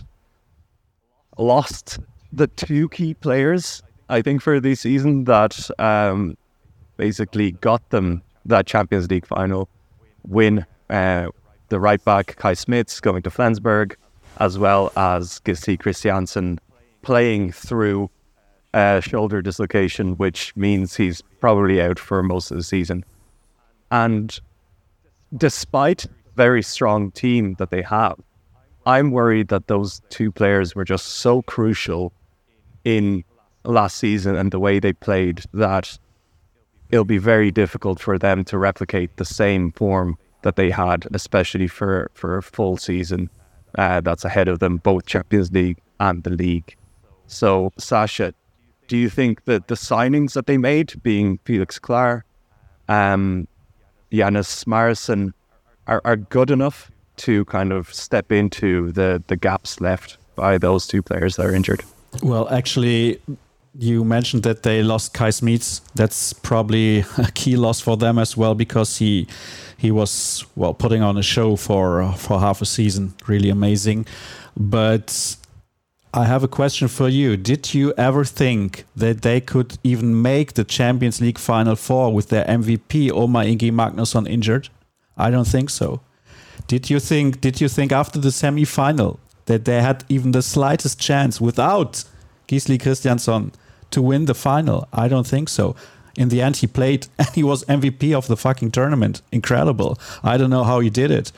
[1.37, 1.99] lost
[2.31, 6.37] the two key players, I think, for this season that um,
[6.97, 9.69] basically got them that Champions League final
[10.27, 10.65] win.
[10.89, 11.29] Uh,
[11.69, 13.97] the right back Kay Smits going to Flensburg,
[14.37, 16.59] as well as Gísli Kristjánsson
[17.01, 18.09] playing through
[18.73, 23.03] a shoulder dislocation, which means he's probably out for most of the season.
[23.91, 24.37] And
[25.35, 26.05] despite
[26.35, 28.19] very strong team that they have,
[28.85, 32.11] I'm worried that those two players were just so crucial
[32.83, 33.23] in
[33.63, 35.97] last season and the way they played that
[36.91, 41.67] it'll be very difficult for them to replicate the same form that they had, especially
[41.67, 43.29] for, for a full season
[43.77, 46.75] uh, that's ahead of them, both Champions League and the league.
[47.27, 48.33] So, Sascha,
[48.87, 52.23] do you think that the signings that they made, being Felix Claar,
[52.87, 53.47] um,
[54.13, 55.33] Janus Smárason,
[55.87, 60.85] are, are good enough to kind of step into the, the gaps left by those
[60.85, 61.83] two players that are injured?
[62.21, 63.19] Well, actually,
[63.77, 65.81] you mentioned that they lost Kay Smits.
[65.95, 69.27] That's probably a key loss for them as well because he
[69.77, 74.05] he was well putting on a show for for half a season, really amazing.
[74.57, 75.35] But
[76.13, 77.35] I have a question for you.
[77.35, 82.29] Did you ever think that they could even make the Champions League Final Four with
[82.29, 84.69] their MVP Omar Ingi Magnusson injured?
[85.17, 86.01] I don't think so.
[86.67, 87.41] Did you think?
[87.41, 92.03] Did you think after the semi-final that they had even the slightest chance without
[92.47, 93.51] Gísli Kristjánsson
[93.91, 94.87] to win the final?
[94.93, 95.75] I don't think so.
[96.17, 99.21] In the end, he played and he was MVP of the fucking tournament.
[99.31, 99.97] Incredible.
[100.23, 101.31] I don't know how he did it.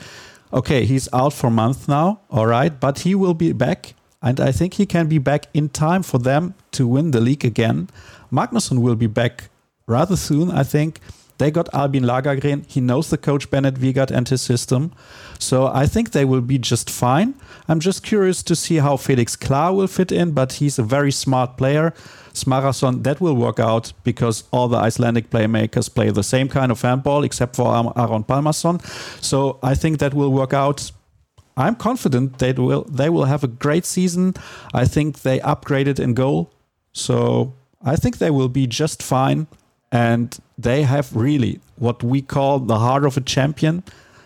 [0.52, 3.94] Okay, he's out for a month now, all right, but he will be back.
[4.22, 7.44] And I think he can be back in time for them to win the league
[7.44, 7.88] again.
[8.32, 9.50] Magnusson will be back
[9.86, 11.00] rather soon, I think.
[11.38, 12.64] They got Albin Lagergren.
[12.66, 14.92] He knows the coach Bennet Wiegert and his system.
[15.38, 17.34] So I think they will be just fine.
[17.68, 21.12] I'm just curious to see how Felix Claar will fit in, but he's a very
[21.12, 21.94] smart player.
[22.34, 26.82] Smárason, that will work out because all the Icelandic playmakers play the same kind of
[26.82, 28.80] handball except for Aron Pálmarsson.
[29.22, 30.90] So I think that will work out.
[31.56, 34.34] I'm confident they will they will have a great season.
[34.72, 36.52] I think they upgraded in goal.
[36.92, 39.48] So I think they will be just fine
[39.90, 43.84] and they have really what we call the heart of a champion.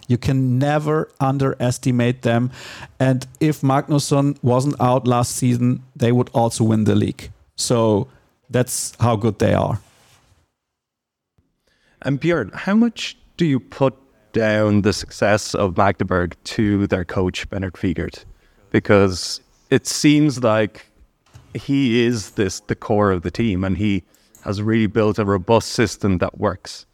[0.08, 2.50] You can never underestimate them.
[2.98, 7.30] And if Magnusson wasn't out last season, they would also win the league.
[7.56, 8.08] So
[8.50, 9.80] that's how good they are.
[12.02, 13.94] And Björn, how much do you put
[14.32, 18.24] down the success of Magdeburg to their coach, Bernard Wiegert?
[18.70, 19.40] Because
[19.70, 20.86] it seems like
[21.54, 24.02] he is this the core of the team and he
[24.42, 26.86] has really built a robust system that works.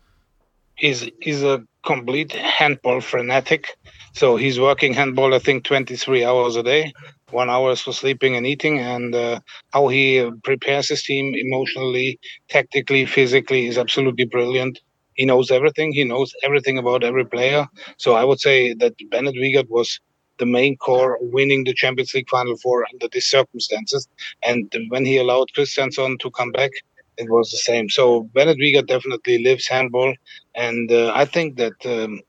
[0.76, 3.76] He's he's a complete handball fanatic.
[4.12, 6.92] So he's working handball, I think, 23 hours a day,
[7.30, 8.78] one hour for sleeping and eating.
[8.78, 9.40] And uh,
[9.72, 14.80] how he prepares his team emotionally, tactically, physically is absolutely brilliant.
[15.14, 15.92] He knows everything.
[15.92, 17.66] He knows everything about every player.
[17.96, 20.00] So I would say that Bennet Wiegert was
[20.38, 24.08] the main core winning the Champions League Final Four under these circumstances.
[24.44, 26.70] And when he allowed Kristjánsson to come back,
[27.18, 27.88] it was the same.
[27.88, 30.14] So Wiegert definitely lives handball,
[30.54, 32.20] and uh, I think that um,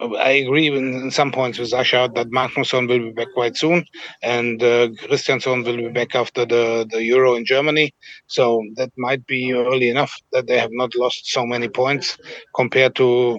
[0.00, 3.84] I agree in, in, some points with Sascha that Magnusson will be back quite soon,
[4.22, 7.92] and uh, Kristjánsson will be back after the, the Euro in Germany.
[8.26, 12.16] So that might be early enough that they have not lost so many points
[12.54, 13.38] compared to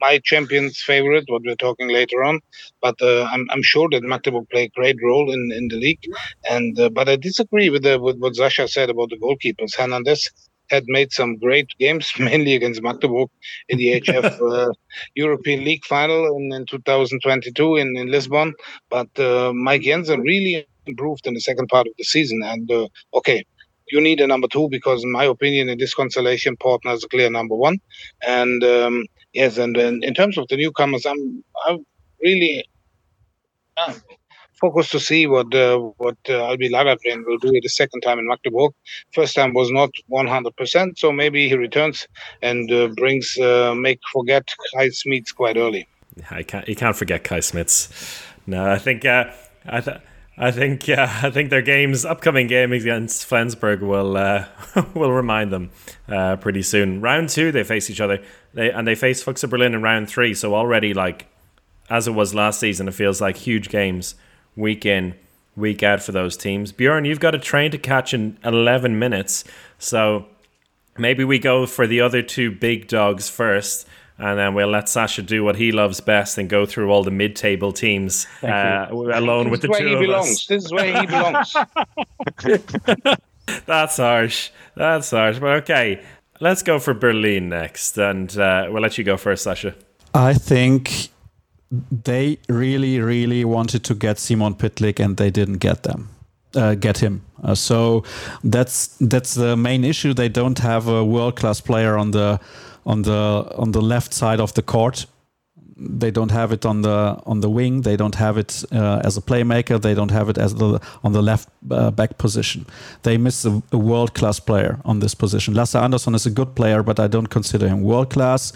[0.00, 2.40] my champion's favorite, what we're talking later on.
[2.80, 6.04] But uh, I'm, I'm sure that Magdeburg play a great role in, in the league.
[6.48, 9.76] And uh, but I disagree with, the, with what Sascha said about the goalkeepers.
[9.76, 10.28] Hernandez
[10.70, 13.28] had made some great games, mainly against Magdeburg
[13.68, 14.72] in the EHF uh,
[15.14, 18.54] European League final in, in 2022 in, in Lisbon.
[18.88, 22.42] But uh, Mike Jensen really improved in the second part of the season.
[22.42, 23.44] And uh, okay,
[23.88, 27.08] you need a number two because, in my opinion, in this constellation, Portner is a
[27.08, 27.78] clear number one.
[28.26, 31.84] And um, yes, and, and, in terms of the newcomers, I'm I'm
[32.22, 32.64] really
[33.76, 33.94] uh,
[34.60, 38.26] focused to see what uh, what uh, Albi Lagergren will do the second time in
[38.26, 38.72] Magdeburg.
[39.12, 42.06] First time was not 100%, so maybe he returns
[42.42, 45.88] and uh, brings uh, make forget Kay Smits quite early.
[46.30, 48.22] I can't you can't forget Kay Smits.
[48.46, 49.24] No, I think uh,
[49.66, 49.98] I th-
[50.36, 54.46] I think yeah, I think their games, upcoming game against Flensburg, will uh,
[54.94, 55.70] will remind them
[56.08, 57.00] uh, pretty soon.
[57.00, 58.22] Round two, they face each other,
[58.54, 60.34] they and they face Füchse Berlin in round three.
[60.34, 61.26] So already, like
[61.88, 64.14] as it was last season, it feels like huge games
[64.56, 65.14] week in,
[65.56, 66.72] week out for those teams.
[66.72, 69.44] Björn, you've got a train to catch in eleven minutes,
[69.78, 70.26] so
[70.98, 73.86] maybe we go for the other two big dogs first
[74.20, 77.10] and then we'll let Sascha do what he loves best and go through all the
[77.10, 80.30] mid-table teams uh, alone this with the two of belongs.
[80.30, 80.46] us.
[80.46, 81.56] This is where he belongs.
[83.66, 84.50] That's harsh.
[84.76, 85.38] That's harsh.
[85.38, 86.02] But okay,
[86.38, 89.74] let's go for Berlin next, and uh, we'll let you go first, Sascha.
[90.12, 91.08] I think
[91.70, 96.08] they really, really wanted to get Simon Pytlick, and they didn't get them.
[96.54, 97.22] Uh, get him.
[97.44, 98.02] Uh, so
[98.42, 100.12] that's that's the main issue.
[100.12, 102.40] They don't have a world class player on the
[102.84, 105.06] on the on the left side of the court.
[105.76, 107.82] They don't have it on the on the wing.
[107.82, 109.80] They don't have it uh, as a playmaker.
[109.80, 112.66] They don't have it as the on the left uh, back position.
[113.02, 115.54] They miss a, a world class player on this position.
[115.54, 118.52] Lasse Andersson is a good player, but I don't consider him world class.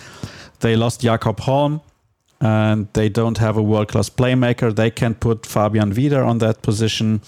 [0.58, 1.80] They lost Jakob Holm,
[2.40, 4.74] and they don't have a world class playmaker.
[4.74, 7.20] They can put Fabian Wiede on that position.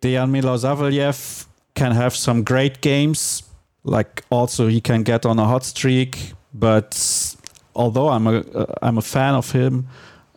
[0.00, 3.42] Dejan Milosavljev can have some great games,
[3.84, 7.36] like also he can get on a hot streak but
[7.74, 9.86] although i'm a uh, am a fan of him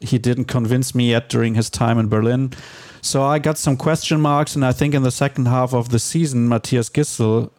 [0.01, 2.51] he didn't convince me yet during his time in berlin
[3.01, 5.99] so i got some question marks and i think in the second half of the
[5.99, 7.49] season mathias gidsel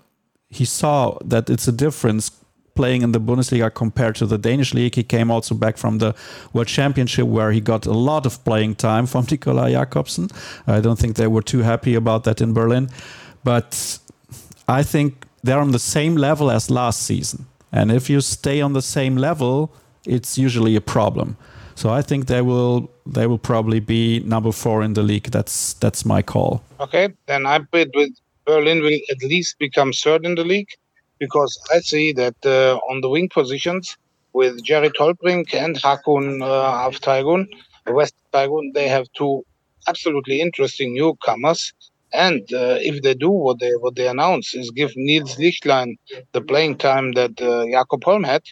[0.50, 2.30] he saw that it's a difference
[2.78, 6.10] playing in the bundesliga compared to the danish league he came also back from the
[6.52, 10.26] world championship where he got a lot of playing time from nikolaj jacobsen
[10.76, 12.88] i don't think they were too happy about that in berlin
[13.44, 13.70] but
[14.78, 17.46] i think they're on the same level as last season.
[17.72, 19.72] And if you stay on the same level,
[20.06, 21.36] it's usually a problem.
[21.74, 25.30] So I think they will they will probably be number four in the league.
[25.30, 26.62] That's that's my call.
[26.80, 28.10] Okay, then I bet with
[28.46, 30.70] Berlin will at least become third in the league
[31.18, 33.96] because I see that uh, on the wing positions
[34.32, 37.46] with Jerry Tollbring and Hakun uh, Aftaigun,
[37.88, 39.42] West Taigun, they have two
[39.88, 41.72] absolutely interesting newcomers
[42.12, 45.94] and uh, if they do what they what they announce is give Nils Lichtlein
[46.32, 48.42] the playing time that uh, Jakob Holm had,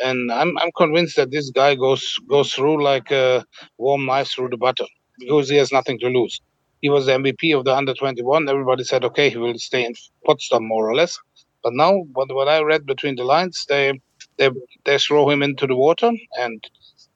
[0.00, 3.44] and I'm I'm convinced that this guy goes goes through like a
[3.78, 4.84] warm knife through the butter
[5.18, 6.40] because he has nothing to lose.
[6.82, 8.48] He was the MVP of the under 21.
[8.48, 9.94] Everybody said, okay, he will stay in
[10.26, 11.18] Potsdam more or less.
[11.66, 14.00] But now, what what I read between the lines, they
[14.38, 14.50] they
[14.86, 16.62] they throw him into the water, and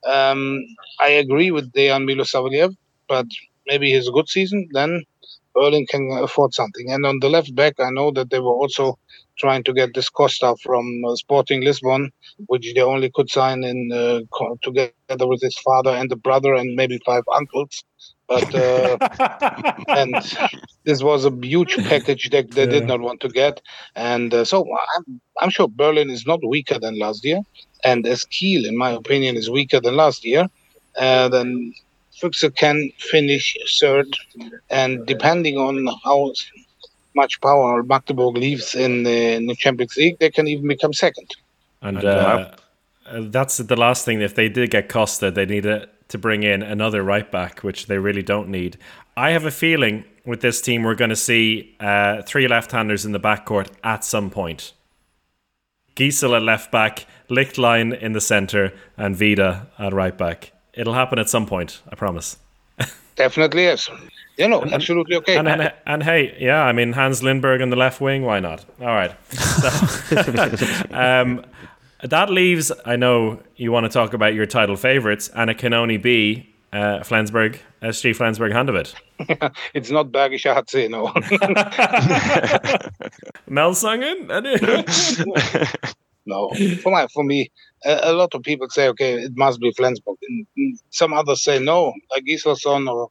[0.04, 0.60] um,
[1.00, 2.74] I agree with Dejan Milosavljev,
[3.08, 3.26] but
[3.68, 5.04] maybe he's a good season, then
[5.56, 6.90] Erling can afford something.
[6.90, 8.98] And on the left back, I know that they were also
[9.38, 12.10] trying to get this Costa from uh, Sporting Lisbon,
[12.46, 14.20] which they only could sign in uh,
[14.62, 17.84] together with his father and the brother and maybe five uncles.
[18.30, 18.96] But uh,
[19.88, 20.14] and
[20.84, 22.70] this was a huge package that they yeah.
[22.70, 23.60] did not want to get,
[23.96, 24.66] and uh, so
[24.96, 27.40] I'm I'm sure Berlin is not weaker than last year,
[27.82, 30.46] and as Kiel, in my opinion, is weaker than last year,
[30.96, 31.74] uh, then
[32.22, 34.16] Füchse can finish third,
[34.70, 36.32] and depending on how
[37.16, 41.28] much power Magdeburg leaves in the, in the Champions League, they can even become second.
[41.82, 42.50] And, and uh,
[43.06, 44.20] uh, that's the last thing.
[44.20, 47.86] If they did get Costa, they need to, to bring in another right back, which
[47.86, 48.76] they really don't need.
[49.16, 53.12] I have a feeling with this team, we're going to see uh, three left-handers in
[53.12, 54.72] the backcourt at some point.
[55.96, 60.52] Gidsel at left back, Lichtlein in the centre, and Wiede at right back.
[60.72, 61.82] It'll happen at some point.
[61.90, 62.36] I promise.
[63.16, 63.90] Definitely yes.
[64.38, 65.36] You know, and, absolutely okay.
[65.36, 68.24] And, and, and, hey, yeah, I mean Hans Lindberg on the left wing.
[68.24, 68.64] Why not?
[68.80, 69.12] All right.
[69.60, 69.68] So,
[70.92, 71.44] um,
[72.02, 72.72] that leaves.
[72.84, 76.50] I know you want to talk about your title favorites, and it can only be
[76.72, 78.94] uh, Flensburg, SG Flensburg Handewitt.
[79.74, 81.08] it's not Bergische HC, no.
[83.48, 84.28] Melsungen?
[86.26, 86.50] no,
[86.82, 87.50] for my for me,
[87.84, 90.16] a, a, lot of people say, okay, it must be Flensburg.
[90.28, 93.08] And some others say no, like Gislason or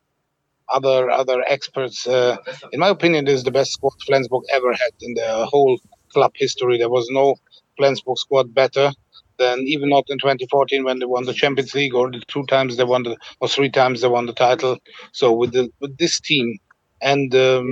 [0.70, 2.08] other other experts.
[2.08, 2.38] Uh,
[2.72, 5.80] in my opinion, this is the best squad Flensburg ever had in the whole
[6.14, 6.78] club history.
[6.78, 7.36] There was no
[7.80, 8.92] Flensburg squad better
[9.38, 12.76] than even not in 2014 when they won the Champions League or the two times
[12.76, 14.78] they won the or three times they won the title.
[15.14, 16.58] So with the with this team,
[17.02, 17.68] and um,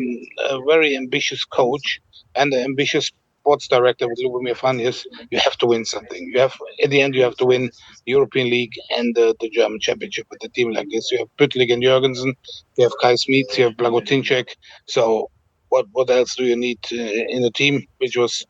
[0.49, 1.99] a very ambitious coach
[2.35, 6.31] and an ambitious sports director with Ljubomir Vranjes, you have to win something.
[6.33, 7.63] You have at the end you have to win
[8.05, 11.11] the European League and the, the German Championship with a team like this.
[11.11, 12.33] You have Pytlick and Jorgensen,
[12.77, 14.47] you have Kay Smits, you have Blagotinšek.
[14.85, 15.29] So
[15.69, 18.45] what what else do you need uh, in a team which was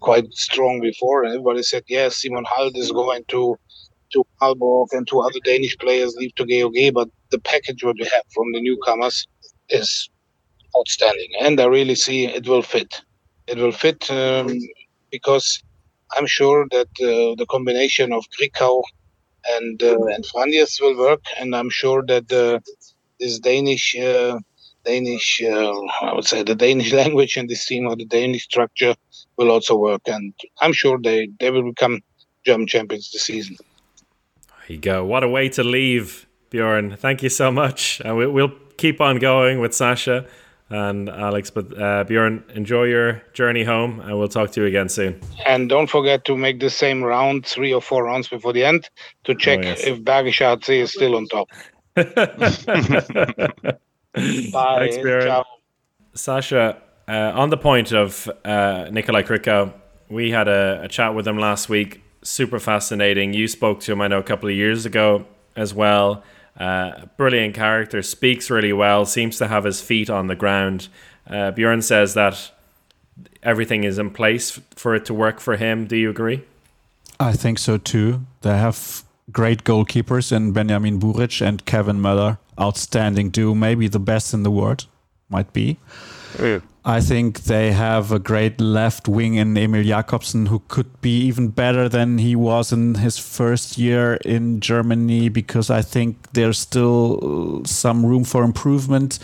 [0.00, 1.24] quite strong before?
[1.24, 3.56] And everybody said yes, Simon Hald is going to
[4.12, 8.04] to Aalborg and two other Danish players leave to GOG, but the package what we
[8.04, 9.26] have from the newcomers
[9.68, 10.08] is
[10.78, 13.02] outstanding, and I really see it will fit.
[13.46, 14.58] It will fit um,
[15.10, 15.62] because
[16.16, 18.82] I'm sure that uh, the combination of Krickau
[19.56, 22.60] and uh, and Vranjes will work, and I'm sure that uh,
[23.20, 23.96] this Danish.
[23.96, 24.38] Uh,
[24.88, 25.72] Danish, uh,
[26.02, 28.94] I would say the Danish language and the team or the Danish structure
[29.36, 32.00] will also work, and I'm sure they, they will become
[32.44, 33.56] German champions this season.
[34.46, 35.04] There you go.
[35.04, 36.98] What a way to leave, Björn.
[36.98, 38.00] Thank you so much.
[38.04, 40.26] Uh, we, will keep on going with Sascha
[40.70, 41.50] and Alex.
[41.50, 45.20] But uh, Björn, enjoy your journey home, and we'll talk to you again soon.
[45.46, 48.88] And don't forget to make the same round, three or four rounds before the end,
[49.24, 49.84] to check oh, yes.
[49.84, 51.48] if Bergische is still on top.
[54.14, 54.88] Bye.
[54.90, 55.22] Thanks, Björn.
[55.22, 55.44] Ciao.
[56.14, 59.72] Sascha, uh, on the point of uh, Nikolai Krickau,
[60.08, 63.32] we had a, a chat with him last week super fascinating.
[63.32, 66.22] You spoke to him, I know, a couple of years ago as well.
[66.58, 70.88] Uh, brilliant character, speaks really well, seems to have his feet on the ground.
[71.26, 72.50] Uh, Björn says that
[73.42, 75.86] everything is in place for it to work for him.
[75.86, 76.42] Do you agree?
[77.20, 78.26] I think so too.
[78.42, 82.38] They have great goalkeepers in Benjamin Buric and Kevin Möller.
[82.60, 84.86] Outstanding duo, maybe the best in the world,
[85.28, 85.78] might be.
[86.84, 91.48] I think they have a great left wing in Emil Jakobsen who could be even
[91.48, 97.60] better than he was in his first year in Germany because I think there's still
[97.62, 99.18] uh, some room for improvement.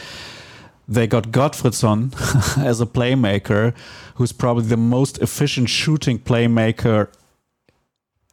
[0.87, 2.13] They got Gottfridsson
[2.63, 3.75] as a playmaker,
[4.17, 7.09] who's probably the most efficient shooting playmaker.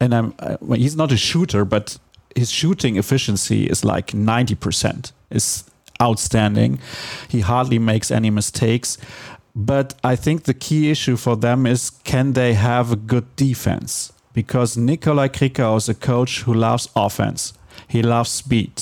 [0.01, 1.97] And I'm, well, he's not a shooter, but
[2.35, 5.11] his shooting efficiency is like 90%.
[5.29, 5.63] Is
[6.01, 6.79] outstanding.
[7.29, 8.97] He hardly makes any mistakes.
[9.55, 14.11] But I think the key issue for them is can they have a good defense?
[14.33, 17.53] Because Nikolai Krickau is a coach who loves offense.
[17.87, 18.81] He loves speed.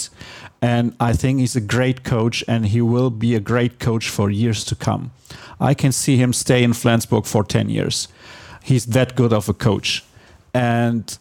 [0.61, 4.29] And I think he's a great coach and he will be a great coach for
[4.29, 5.11] years to come.
[5.59, 8.07] I can see him stay in Flensburg for 10 years.
[8.63, 10.03] He's that good of a coach.
[10.53, 11.17] And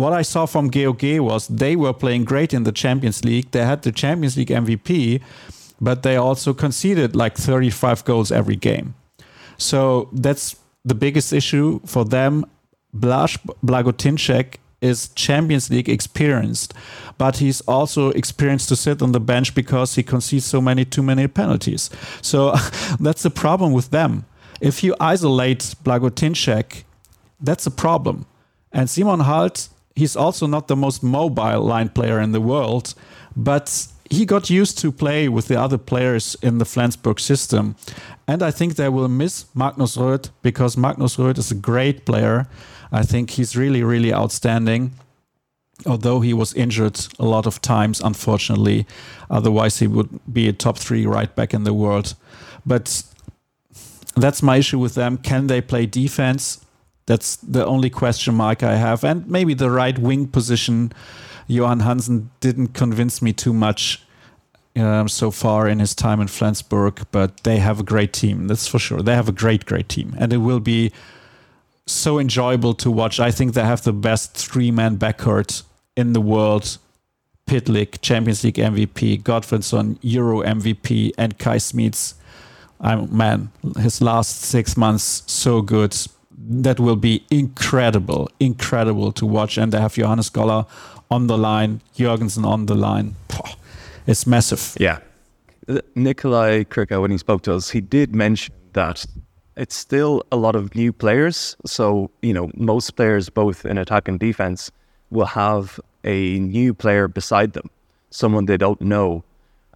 [0.00, 3.50] what I saw from GOG was they were playing great in the Champions League.
[3.50, 5.20] They had the Champions League MVP,
[5.78, 8.94] but they also conceded like 35 goals every game.
[9.58, 12.46] So that's the biggest issue for them.
[12.94, 16.72] Blaž Blagotinšek is Champions League experienced,
[17.18, 21.02] but he's also experienced to sit on the bench because he concedes so many too
[21.02, 21.90] many penalties.
[22.22, 22.54] So
[23.00, 24.24] that's the problem with them.
[24.62, 26.84] If you isolate Blagotinšek,
[27.38, 28.24] that's a problem.
[28.72, 32.94] And Simon Hald he's also not the most mobile line player in the world,
[33.36, 37.76] but he got used to play with the other players in the Flensburg system.
[38.26, 42.48] And I think they will miss Magnus Rød because Magnus Rød is a great player.
[42.92, 44.92] I think he's really, really outstanding.
[45.86, 48.86] Although he was injured a lot of times, unfortunately.
[49.30, 52.14] Otherwise, he would be a top three right back in the world.
[52.66, 53.02] But
[54.16, 55.18] that's my issue with them.
[55.18, 56.64] Can they play defense?
[57.06, 59.04] That's the only question mark I have.
[59.04, 60.92] And maybe the right wing position.
[61.48, 64.02] Johan Hansen didn't convince me too much
[64.76, 68.46] um, so far in his time in Flensburg, but they have a great team.
[68.46, 69.02] That's for sure.
[69.02, 70.14] They have a great, great team.
[70.18, 70.92] And it will be
[71.86, 73.18] so enjoyable to watch.
[73.18, 75.64] I think they have the best three man backcourt
[75.96, 76.78] in the world.
[77.46, 82.14] Pytlick, Champions League MVP, Gottfridsson, Euro MVP, and Kay Smits.
[82.80, 85.96] I'm man, his last six months so good
[86.50, 89.56] that will be incredible, incredible to watch.
[89.56, 90.66] And they have Johannes Golla
[91.10, 93.14] on the line, Jorgensen on the line.
[94.06, 94.76] It's massive.
[94.80, 94.98] Yeah.
[95.94, 99.06] Nikolai Krickau, when he spoke to us, he did mention that
[99.56, 101.56] it's still a lot of new players.
[101.64, 104.72] So, you know, most players, both in attack and defense,
[105.10, 107.70] will have a new player beside them,
[108.10, 109.22] someone they don't know.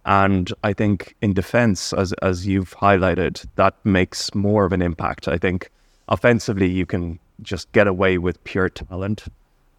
[0.05, 5.27] And I think in defense, as as you've highlighted, that makes more of an impact.
[5.27, 5.71] I think
[6.07, 9.25] offensively, you can just get away with pure talent,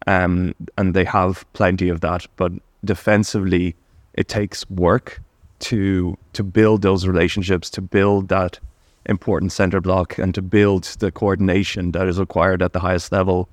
[0.05, 2.25] um, and they have plenty of that.
[2.35, 2.51] But
[2.85, 3.75] defensively,
[4.13, 5.21] it takes work
[5.59, 8.59] to to build those relationships, to build that
[9.05, 13.49] important center block, and to build the coordination that is required at the highest level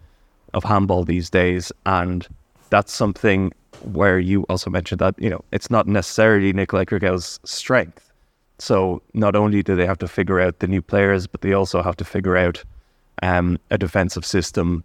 [0.52, 1.72] of handball these days.
[1.86, 2.26] And
[2.70, 3.52] that's something
[3.92, 8.12] where you also mentioned that you know it's not necessarily Nikolai Krickau's strength.
[8.64, 11.82] So not only do they have to figure out the new players, but they also
[11.82, 12.64] have to figure out
[13.22, 14.84] um, a defensive system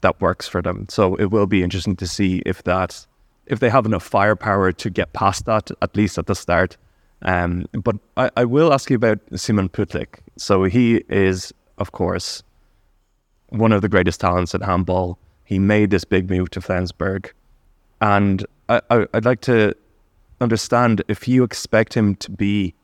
[0.00, 0.86] that works for them.
[0.88, 3.06] So it will be interesting to see if that
[3.44, 6.78] if they have enough firepower to get past that, at least at the start.
[7.20, 10.20] Um, but I, I will ask you about Simon Pytlick.
[10.38, 12.42] So he is, of course,
[13.50, 15.18] one of the greatest talents at handball.
[15.44, 17.30] He made this big move to Flensburg.
[18.00, 19.74] And I, I, I'd like to
[20.40, 22.74] understand if you expect him to be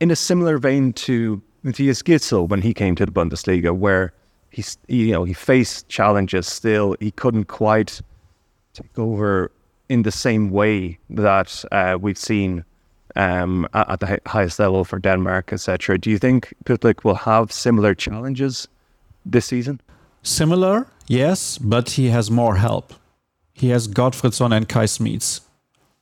[0.00, 4.12] in a similar vein to Mathias Gidsel when he came to the Bundesliga, where
[4.50, 8.00] he's you know he faced challenges still he couldn't quite
[8.72, 9.50] take over
[9.88, 12.64] in the same way that uh, we've seen
[13.16, 15.98] um, at, the highest level for Denmark, etc.
[15.98, 18.68] Do you think Pytlick will have similar challenges
[19.24, 19.80] this season?
[20.22, 22.92] Similar, yes, but he has more help.
[23.54, 25.40] He has Gottfridsson and Kay Smits.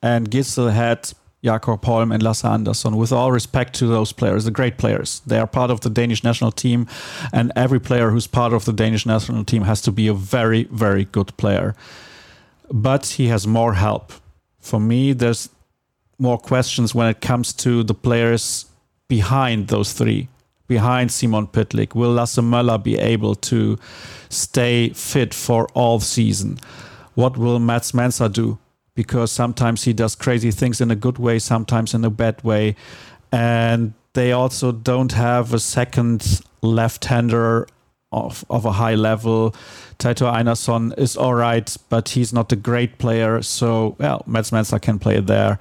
[0.03, 1.13] And Gidsel had
[1.47, 2.97] Jakob Holm and Lasse Andersson.
[2.97, 6.25] With all respect to those players, the great players, they are part of the Danish
[6.25, 6.89] national team,
[7.33, 10.65] and every player who's part of the Danish national team has to be a very,
[10.65, 11.77] very good player.
[12.73, 14.13] But he has more help.
[14.59, 15.49] For me, there's
[16.19, 18.67] more questions when it comes to the players
[19.07, 20.29] behind those three,
[20.67, 21.95] behind Simon Pytlick.
[21.95, 23.79] Will Lasse Möller be able to
[24.29, 26.59] stay fit for all season?
[27.15, 28.59] What will Mads Mensah do?
[28.97, 32.75] Because sometimes he does crazy things in a good way, sometimes in a bad way.
[33.31, 37.69] And they also don't have a second left hander
[38.11, 39.55] of, of a high level.
[39.99, 43.43] Teitur Einarsson is all right, but he's not a great player.
[43.43, 45.59] So, well, Mads Mensah can play there.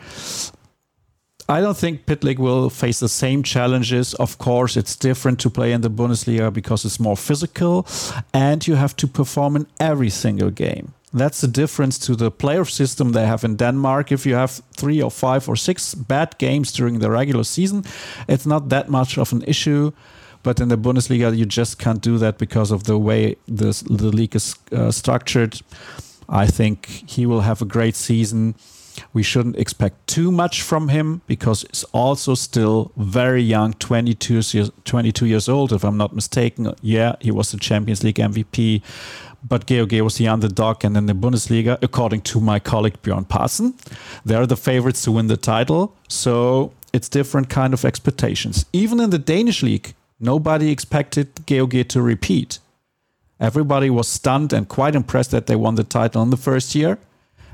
[1.48, 4.16] I don't think Pytlick will face the same challenges.
[4.16, 7.86] Of course, it's different to play in the Bundesliga because it's more physical
[8.34, 10.94] and you have to perform in every single game.
[11.16, 14.12] That's the difference to the playoff system they have in Denmark.
[14.12, 17.86] If you have three or five or six bad games during the regular season,
[18.28, 19.92] it's not that much of an issue.
[20.44, 24.12] But in the Bundesliga, you just can't do that because of the way the, the
[24.12, 25.62] league is uh, structured.
[26.28, 28.56] I think he will have a great season.
[29.14, 34.72] We shouldn't expect too much from him because he's also still very young 22 years,
[34.84, 36.74] 22 years old, if I'm not mistaken.
[36.82, 38.82] Yeah, he was the Champions League MVP
[39.48, 40.84] but GOG was the underdog.
[40.84, 43.74] And in the Bundesliga, according to my colleague Björn Pazen,
[44.26, 45.96] they're the favorites to win the title.
[46.08, 48.66] So it's different kind of expectations.
[48.74, 52.60] Even in the Danish league, nobody expected GOG to repeat.
[53.40, 56.98] Everybody was stunned and quite impressed that they won the title in the first year.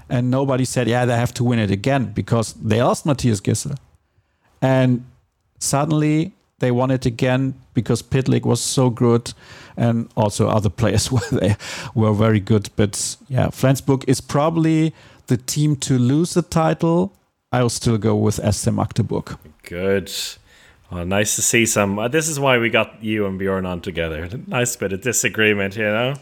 [0.10, 3.78] And nobody said, yeah, they have to win it again because they lost Mathias Gidsel.
[4.62, 5.06] And
[5.58, 9.34] suddenly they won it again because Pytlick was so good,
[9.82, 11.56] and also other players were they
[11.96, 12.70] were very good.
[12.76, 14.94] But yeah, Flensburg is probably
[15.28, 17.14] the team to lose the title.
[17.52, 19.38] I'll still go with SC Magdeburg.
[19.64, 20.12] Good.
[20.90, 22.00] Well, nice to see some.
[22.00, 24.30] Uh, this is why we got you and Björn on together.
[24.48, 26.16] Nice bit of disagreement, you know.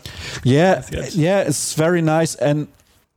[0.43, 2.35] Yeah, yeah, it's very nice.
[2.35, 2.67] And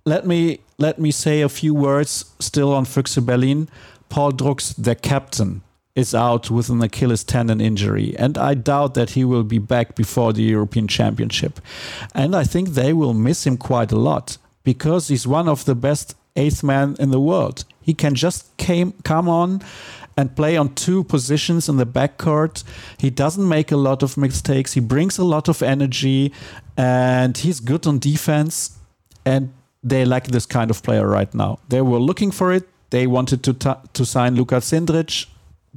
[0.04, 3.68] let me let me say a few words still on Füchse Berlin.
[4.08, 5.62] Paul Drux, the captain,
[5.94, 9.94] is out with an Achilles tendon injury, and I doubt that he will be back
[9.94, 11.60] before the European Championship.
[12.14, 15.74] And I think they will miss him quite a lot because he's one of the
[15.74, 17.64] best eighth men in the world.
[17.82, 19.62] He can just came, come on
[20.16, 22.64] and play on two positions in the backcourt.
[22.98, 24.72] He doesn't make a lot of mistakes.
[24.72, 26.32] He brings a lot of energy,
[26.76, 28.78] and he's good on defense.
[29.24, 31.58] And they lack this kind of player right now.
[31.68, 32.68] They were looking for it.
[32.90, 35.26] They wanted to to sign Luka Cindric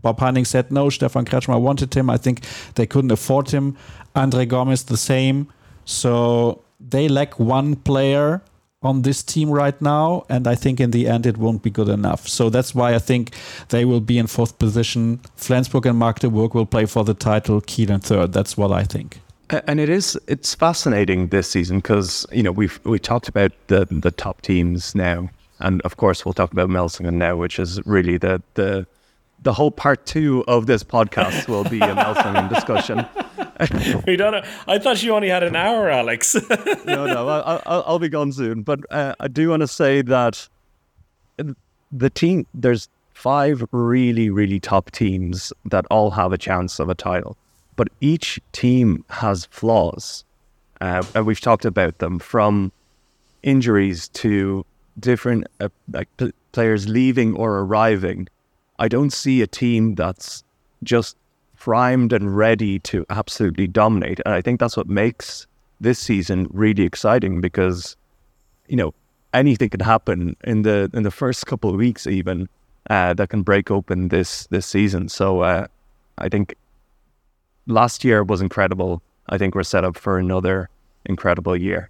[0.02, 0.90] Bob Hanning said no.
[0.90, 2.10] Stefan Kretzschmar wanted him.
[2.10, 2.42] I think
[2.76, 3.78] they couldn't afford him.
[4.16, 5.52] Andre Gomes the same.
[5.86, 8.42] So they lack one player
[8.86, 11.90] on this team right now, and I think in the end it won't be good
[11.90, 12.28] enough.
[12.28, 13.36] So that's why I think
[13.70, 15.20] they will be in fourth position.
[15.36, 17.62] Flensburg and Magdeburg will play for the title.
[17.62, 18.34] Kiel in third.
[18.34, 19.20] That's what I think.
[19.68, 23.86] And it is it's fascinating this season because you know we've we talked about the
[23.90, 25.30] the top teams now,
[25.60, 28.88] and of course we'll talk about Melsungen now, which is really the the
[29.46, 33.06] the whole part two of this podcast will be a Melsungen discussion.
[34.08, 34.32] we don't.
[34.32, 34.44] Know.
[34.68, 36.36] I thought you only had an hour, Alex.
[36.86, 38.64] no, no, I, will I'll be gone soon.
[38.64, 40.50] But uh, I do want to say that
[41.92, 46.96] the team there's five really, really top teams that all have a chance of a
[46.96, 47.38] title,
[47.76, 50.26] but each team has flaws,
[50.82, 52.72] uh, and we've talked about them from
[53.44, 54.66] injuries to
[55.00, 56.10] different uh, like
[56.52, 58.28] players leaving or arriving
[58.80, 60.44] I don't see a team that's
[60.84, 61.18] just
[61.58, 64.20] primed and ready to absolutely dominate.
[64.26, 65.48] And I think that's what makes
[65.80, 67.98] this season really exciting because,
[68.68, 68.94] you know,
[69.34, 72.48] anything can happen in the in the first couple of weeks even.
[72.90, 75.10] uh, that can break open this this season.
[75.10, 75.68] So uh,
[76.18, 76.56] I think
[77.68, 79.02] last year was incredible.
[79.30, 80.70] I think we're set up for another
[81.06, 81.90] incredible year.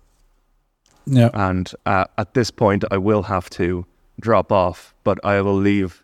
[1.05, 1.29] Yeah.
[1.33, 3.85] And uh, at this point, I will have to
[4.19, 6.01] drop off, but I will leave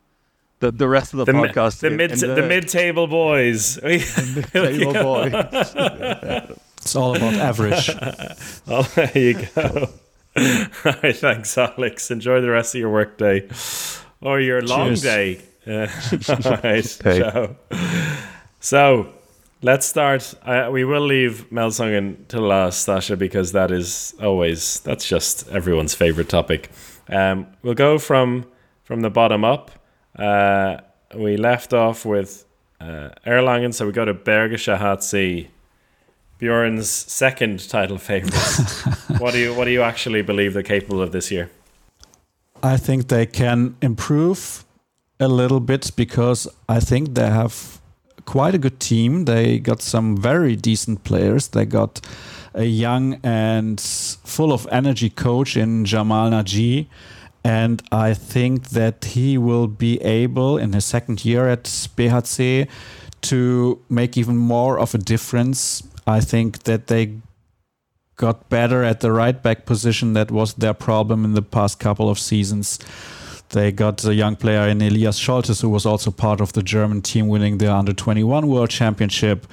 [0.61, 1.81] the, the rest of the, The, podcast.
[1.81, 3.75] the mid in the mid table boys.
[4.53, 5.31] table boy.
[6.83, 7.89] It's all about average.
[8.67, 9.89] Oh, there you go.
[10.35, 12.09] All right, thanks, Alex.
[12.09, 13.47] Enjoy the rest of your work day
[14.21, 15.01] or your long Cheers.
[15.01, 15.41] day.
[15.67, 15.87] Uh,
[16.29, 17.19] all right, Okay.
[17.19, 17.55] ciao.
[18.59, 19.13] So
[19.61, 20.33] let's start.
[20.43, 25.93] Uh, we will leave Melsungen to last, Sascha, because that is always that's just everyone's
[25.93, 26.69] favorite topic.
[27.09, 28.45] Um, we'll go from
[28.83, 29.69] from the bottom up.
[30.21, 30.81] Uh,
[31.15, 32.45] we left off with
[32.79, 35.49] uh, Erlangen, so we go to Bergische HC.
[36.39, 38.33] Björn's second title favorite.
[39.19, 41.49] what do you what do you actually believe they're capable of this year?
[42.63, 44.65] I think they can improve
[45.19, 47.79] a little bit because I think they have
[48.25, 49.25] quite a good team.
[49.25, 51.49] They got some very decent players.
[51.49, 52.01] They got
[52.53, 56.87] a young and full of energy coach in Jamal Naji.
[57.43, 62.67] And I think that he will be able in his second year at BHC
[63.21, 65.83] to make even more of a difference.
[66.05, 67.17] I think that they
[68.15, 70.13] got better at the right back position.
[70.13, 72.79] That was their problem in the past couple of seasons.
[73.49, 77.01] They got a young player in Elias Scholtes, who was also part of the German
[77.01, 79.45] team winning the under 21 World Championship.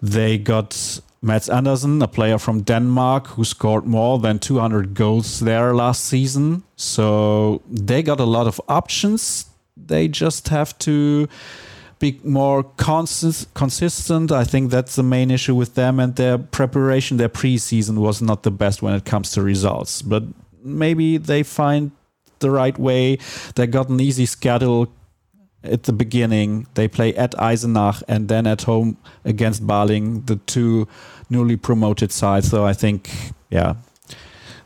[0.00, 5.74] They got Mats Andersen, a player from Denmark who scored more than 200 goals there
[5.74, 6.62] last season.
[6.76, 9.46] So they got a lot of options.
[9.74, 11.26] They just have to
[11.98, 14.32] be more consist- consistent.
[14.32, 17.16] I think that's the main issue with them and their preparation.
[17.16, 20.24] Their preseason was not the best when it comes to results, but
[20.62, 21.90] maybe they find
[22.40, 23.18] the right way.
[23.54, 24.88] They got an easy schedule
[25.64, 26.66] at the beginning.
[26.74, 30.86] They play at Eisenach and then at home against Baling, the two
[31.30, 32.50] newly promoted sides.
[32.50, 33.10] So I think,
[33.50, 33.74] yeah,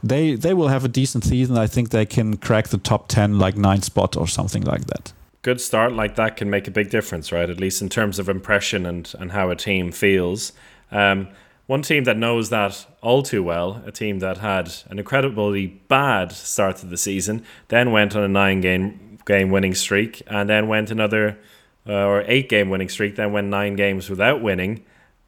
[0.03, 1.59] they they will have a decent season.
[1.59, 5.13] I think they can crack the top ten, like nine spot or something like that.
[5.43, 7.49] Good start like that can make a big difference, right?
[7.49, 10.53] At least in terms of impression and and how a team feels.
[10.91, 11.29] Um,
[11.67, 16.33] one team that knows that all too well, a team that had an incredibly bad
[16.33, 20.67] start to the season, then went on a nine game game winning streak, and then
[20.67, 21.39] went another
[21.87, 24.85] uh, or eight game winning streak, then went nine games without winning.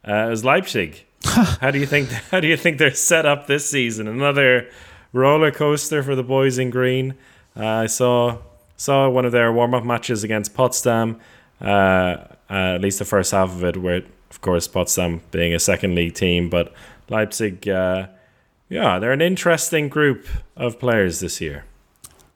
[0.07, 1.05] Uh, is Leipzig.
[1.61, 2.09] how do you think?
[2.09, 4.07] How do you think they're set up this season?
[4.07, 4.69] Another
[5.13, 7.15] roller coaster for the boys in green.
[7.55, 8.39] Uh, I saw
[8.77, 11.19] saw one of their warm up matches against Potsdam.
[11.61, 15.59] Uh, uh, at least the first half of it, where of course Potsdam being a
[15.59, 16.73] second league team, but
[17.09, 18.07] Leipzig, uh,
[18.67, 20.25] yeah, they're an interesting group
[20.57, 21.65] of players this year.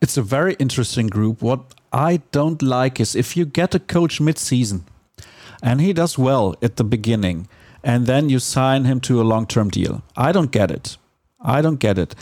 [0.02, 1.42] It's a very interesting group.
[1.42, 4.86] What I don't like is if you get a coach mid-season
[5.64, 7.48] and he does well at the beginning
[7.86, 10.04] and then you sign him to a long-term deal.
[10.18, 10.98] I don't get it.
[11.40, 12.16] I don't get it.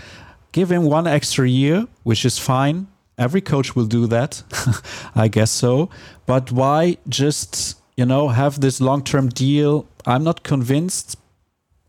[0.52, 2.88] Give him one extra year, which is fine.
[3.18, 4.44] Every coach will do that.
[5.16, 5.90] I guess so.
[6.28, 9.88] But why just, you know, have this long-term deal?
[10.06, 11.18] I'm not convinced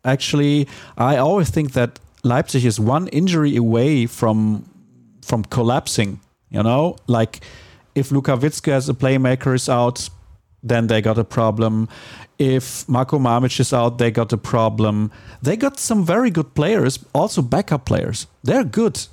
[0.05, 0.69] actually
[0.99, 4.65] I always think that Leipzig is one injury away from
[5.23, 6.21] from collapsing.
[6.51, 7.41] You know, like
[7.95, 10.09] if Luca Witzke as a playmaker is out,
[10.63, 11.89] then they got a problem.
[12.39, 15.13] If Marko Mamic is out, they got a problem.
[15.43, 18.27] They got some very good players, also backup players.
[18.43, 19.07] They're good.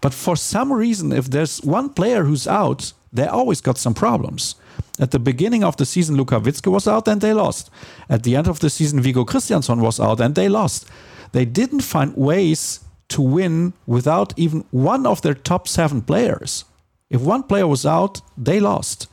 [0.00, 4.56] But for some reason, if there's one player who's out, they always got some problems.
[4.98, 7.70] At the beginning of the season, Luca Witzke was out and they lost.
[8.08, 10.86] At the end of the season, Viggó Kristjánsson was out and they lost.
[11.32, 16.64] They didn't find ways to win without even one of their top seven players.
[17.10, 19.06] If one player was out, they lost.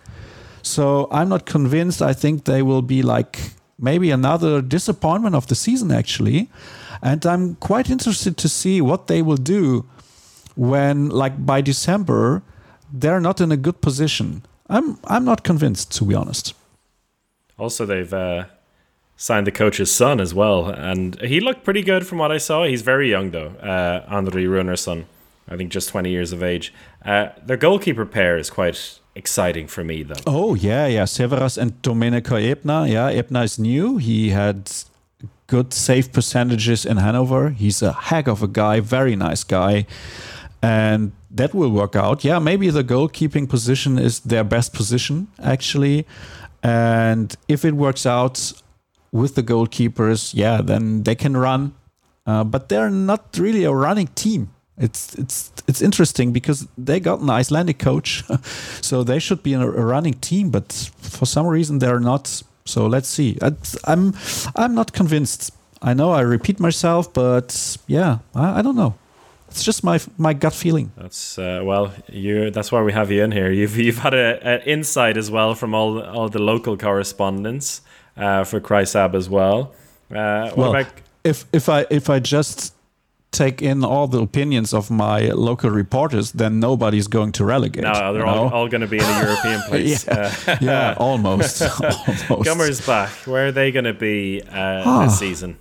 [0.70, 2.02] So I'm not convinced.
[2.02, 3.40] I think they will be like
[3.78, 6.48] maybe another disappointment of the season, actually.
[7.02, 9.86] And I'm quite interested to see what they will do
[10.56, 12.42] when, like, by December,
[12.92, 14.44] they're not in a good position.
[14.68, 16.54] I'm I'm not convinced, to be honest.
[17.58, 18.46] Also, they've uh,
[19.16, 22.66] signed the coach's son as well, and he looked pretty good from what I saw.
[22.66, 25.06] He's very young though, uh, Andri Rúnarsson,
[25.48, 26.74] I think just twenty years of age.
[27.06, 30.24] Uh, their goalkeeper pair is quite exciting for me though.
[30.26, 31.06] Oh yeah, yeah.
[31.06, 32.88] Sæverås and Domenico Ebner.
[32.88, 33.98] Yeah, Ebner is new.
[33.98, 34.72] He had
[35.48, 37.50] good save percentages in Hanover.
[37.50, 39.86] He's a heck of a guy, very nice guy.
[40.62, 42.24] And that will work out.
[42.24, 46.06] Yeah, maybe the goalkeeping position is their best position, actually.
[46.64, 48.54] And if it works out
[49.12, 51.74] with the goalkeepers, yeah, then they can run.
[52.26, 54.50] Uh, but they're not really a running team.
[54.80, 58.24] It's it's it's interesting because they got an Icelandic coach,
[58.82, 62.44] so they should be a, a running team, but for some reason they're not.
[62.66, 63.38] So let's see.
[63.42, 63.52] I,
[63.86, 64.14] I'm
[64.56, 65.52] I'm not convinced.
[65.82, 68.96] I know I repeat myself, but yeah, I, I don't know.
[69.50, 70.92] It's just my my gut feeling.
[70.96, 72.52] That's uh, well, you.
[72.52, 73.52] That's why we have you in here.
[73.52, 77.82] You've you've had an insight as well from all all the local correspondents
[78.16, 79.74] uh, for Kreisab as well.
[80.12, 80.88] Uh, well, about...
[81.24, 82.74] if if I if I just
[83.32, 87.84] take in all the opinions of my local reporters, then nobody's going to relegate.
[87.84, 90.06] No, they're all, all, going to be in a European place.
[90.08, 91.62] yeah, uh, yeah, almost.
[91.82, 92.28] almost.
[92.28, 93.28] Gummersbach.
[93.28, 95.58] Where are they going to be uh, this season?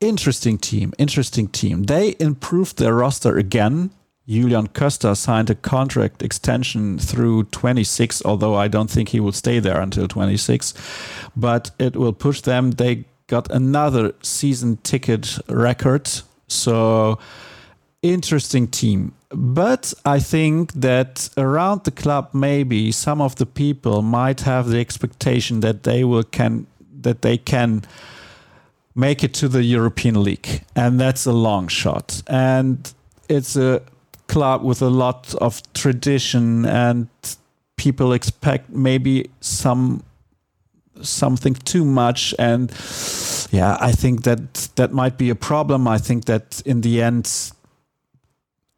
[0.00, 0.92] Interesting team.
[0.98, 1.84] Interesting team.
[1.84, 3.90] They improved their roster again.
[4.26, 9.58] Julian Köster signed a contract extension through 26, although I don't think he will stay
[9.58, 10.72] there until 26.
[11.36, 12.70] But it will push them.
[12.70, 16.08] They got another season ticket record
[16.50, 17.18] so
[18.02, 19.12] interesting team.
[19.30, 24.80] But I think that around the club, maybe some of the people might have the
[24.80, 26.66] expectation that they will can
[27.02, 27.82] that they can
[28.94, 32.22] make it to the European League, and that's a long shot.
[32.26, 32.92] And
[33.28, 33.82] it's a
[34.26, 37.08] club with a lot of tradition, and
[37.76, 40.02] people expect maybe some
[41.02, 42.70] something too much and
[43.50, 45.86] yeah i think that that might be a problem.
[45.86, 47.52] I think that in the end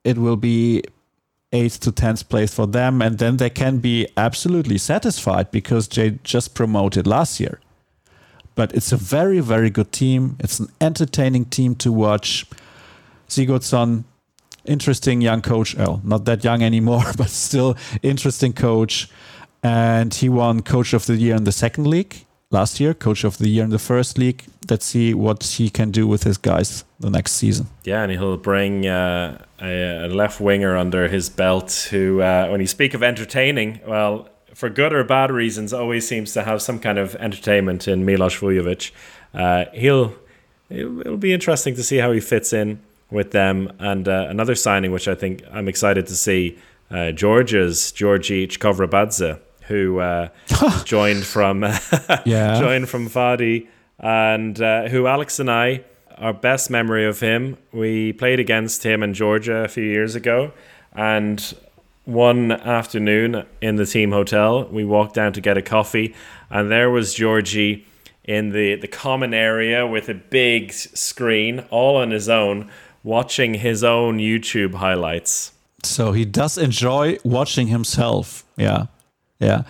[0.04, 0.82] it will be
[1.52, 6.18] eighth to tenth place for them and then they can be absolutely satisfied because they
[6.24, 7.60] just promoted last year.
[8.54, 10.36] But it's a very very good team.
[10.40, 12.46] It's an entertaining team to watch.
[13.28, 14.04] Sigurdsson
[14.64, 15.76] interesting young coach.
[15.76, 19.08] Well not that young anymore but still interesting coach
[19.62, 23.38] and he won Coach of the Year in the second league last year, Coach of
[23.38, 24.44] the Year in the first league.
[24.70, 27.66] Let's see what he can do with his guys the next season.
[27.84, 32.66] Yeah, and he'll bring uh, a, left winger under his belt who, uh, when you
[32.66, 36.98] speak of entertaining, well, for good or bad reasons, always seems to have some kind
[36.98, 38.92] of entertainment in Milos Vujovic.
[39.34, 40.14] Uh, he'll
[40.68, 43.72] it'll be interesting to see how he fits in with them.
[43.78, 46.58] And uh, another signing, which I think I'm excited to see,
[46.90, 49.38] uh, Georgia's Giorgi Tskhovrebadze
[49.68, 50.28] who uh,
[50.84, 51.62] joined from
[52.24, 52.58] yeah.
[52.58, 55.84] joined from Fadi, and uh, who Alex and I,
[56.18, 60.52] our best memory of him, we played against him in Georgia a few years ago,
[60.92, 61.54] and
[62.04, 66.14] one afternoon in the team hotel, we walked down to get a coffee,
[66.50, 67.86] and there was Georgie
[68.24, 72.70] in the, the common area with a big screen, all on his own,
[73.02, 75.52] watching his own YouTube highlights.
[75.84, 78.44] So he does enjoy watching himself.
[78.56, 78.86] Yeah.
[79.42, 79.62] Yeah.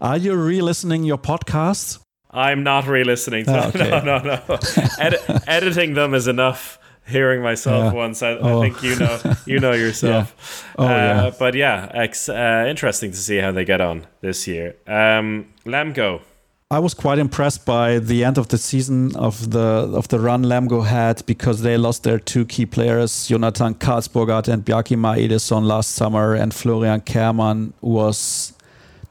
[0.00, 2.00] Are you re-listening your podcasts?
[2.30, 3.46] I'm not re-listening.
[3.48, 3.90] Oh, okay.
[3.90, 4.58] No, no, no.
[5.00, 5.16] Edi-
[5.46, 6.78] editing them is enough.
[7.08, 7.92] Hearing myself yeah.
[7.92, 8.62] once, I, oh.
[8.62, 10.66] I, think you know, you know yourself.
[10.76, 10.84] yeah.
[10.84, 11.30] Oh, uh, yeah.
[11.38, 14.74] But yeah, ex- uh, interesting to see how they get on this year.
[14.88, 16.22] Um, Lemgo.
[16.68, 20.42] I was quite impressed by the end of the season of the of the run
[20.42, 25.92] Lemgo had because they lost their two key players, Jonathan Carlsbogård and Bjarki Maedesson last
[25.92, 28.52] summer, and Florian Kehrmann was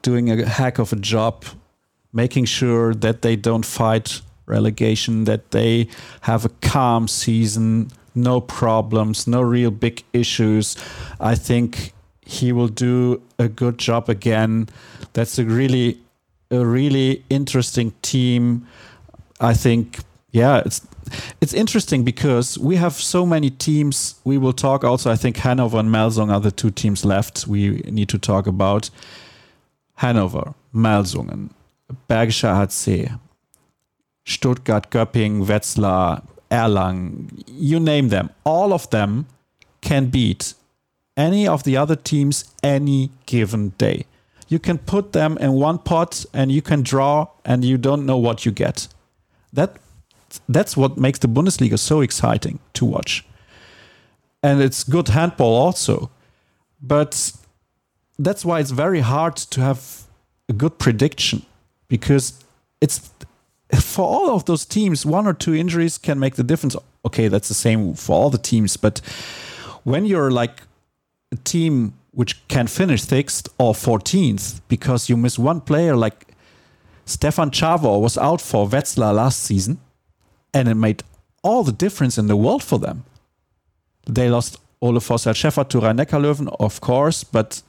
[0.05, 1.43] doing a heck of a job
[2.13, 5.87] making sure that they don't fight relegation, that they
[6.21, 10.77] have a calm season, no problems, no real big issues.
[11.19, 11.91] I think
[12.21, 14.69] he will do a good job again.
[15.13, 15.99] That's a really
[16.51, 18.67] a really interesting team.
[19.41, 19.99] I think
[20.31, 20.85] yeah, it's
[21.41, 24.15] it's interesting because we have so many teams.
[24.23, 25.11] We will talk also.
[25.11, 27.47] I think Hanover and Melsung are the two teams left.
[27.47, 28.89] We need to talk about.
[29.95, 31.49] Hannover, Melsungen,
[32.09, 33.11] Bergischer HC,
[34.25, 39.25] Stuttgart, Göppingen, Wetzlar, Erlangen, you name them, all of them
[39.81, 40.53] can beat
[41.17, 44.05] any of the other teams any given day.
[44.47, 48.17] You can put them in one pot and you can draw and you don't know
[48.17, 48.87] what you get.
[49.53, 49.77] That
[50.49, 53.25] that's what makes the Bundesliga so exciting to watch.
[54.43, 56.11] And it's good handball also.
[56.81, 57.31] But
[58.17, 60.03] that's why it's very hard to have
[60.49, 61.45] a good prediction
[61.87, 62.43] because
[62.81, 63.09] it's
[63.79, 66.75] for all of those teams, one or two injuries can make the difference.
[67.05, 69.01] Okay, that's the same for all the teams, but
[69.83, 70.61] when you're like
[71.31, 76.27] a team which can finish sixth or 14th because you miss one player, like
[77.05, 79.79] Stefan Chavo was out for Wetzlar last season,
[80.53, 81.03] and it made
[81.43, 83.03] all the difference in the world for them.
[84.07, 87.61] They lost Vossel Schäfer to Rhein-Neckar-Löwen, of course, but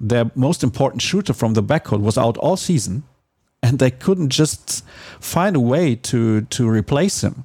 [0.00, 3.02] their most important shooter from the backcourt was out all season,
[3.62, 4.84] and they couldn't just
[5.20, 7.44] find a way to to replace him.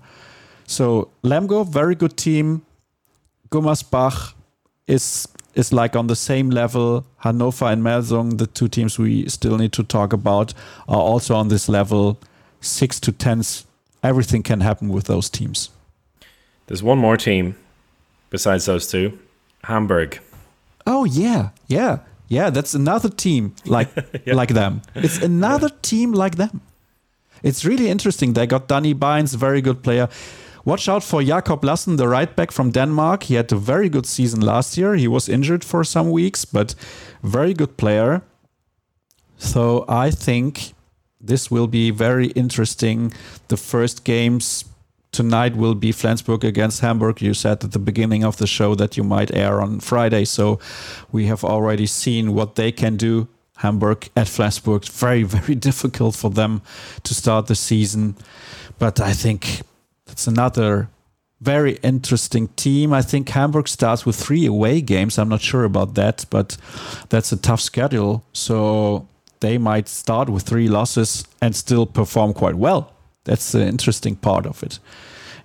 [0.68, 2.66] So Lemgo, very good team.
[3.50, 4.34] Gummersbach,
[4.88, 7.06] is is like on the same level.
[7.24, 10.54] Hannover and Melsung, the two teams we still need to talk about,
[10.88, 12.20] are also on this level.
[12.62, 13.66] Six to tens,
[14.04, 15.70] everything can happen with those teams.
[16.68, 17.56] There's one more team
[18.30, 19.18] besides those two,
[19.64, 20.20] Hamburg.
[20.86, 22.00] Oh yeah, yeah,
[22.32, 22.52] yeah.
[22.52, 23.90] That's another team like
[24.26, 24.42] Yeah.
[24.42, 24.82] like them.
[24.96, 26.62] It's another team like them.
[27.44, 28.34] It's really interesting.
[28.34, 30.08] They got Danny Bynes, very good player.
[30.66, 33.24] Watch out for Jakob Lassen, the right back from Denmark.
[33.24, 34.96] He had a very good season last year.
[34.96, 36.76] He was injured for some weeks, but
[37.24, 38.22] very good player.
[39.38, 40.74] So I think
[41.28, 43.12] this will be very interesting.
[43.48, 44.66] The first games
[45.12, 47.22] tonight will be Flensburg against Hamburg.
[47.22, 50.60] You said at the beginning of the show that you might air on Friday, so
[51.12, 53.28] we have already seen what they can do.
[53.58, 56.62] Hamburg at Flensburg, very very difficult for them
[57.04, 58.16] to start the season,
[58.80, 59.62] but I think
[60.08, 60.90] it's another
[61.42, 62.94] very interesting team.
[62.94, 65.18] I think Hamburg starts with three away games.
[65.18, 66.56] I'm not sure about that, but
[67.10, 68.24] that's a tough schedule.
[68.32, 69.08] So
[69.40, 72.91] they might start with three losses and still perform quite well.
[73.24, 74.80] That's the interesting part of it.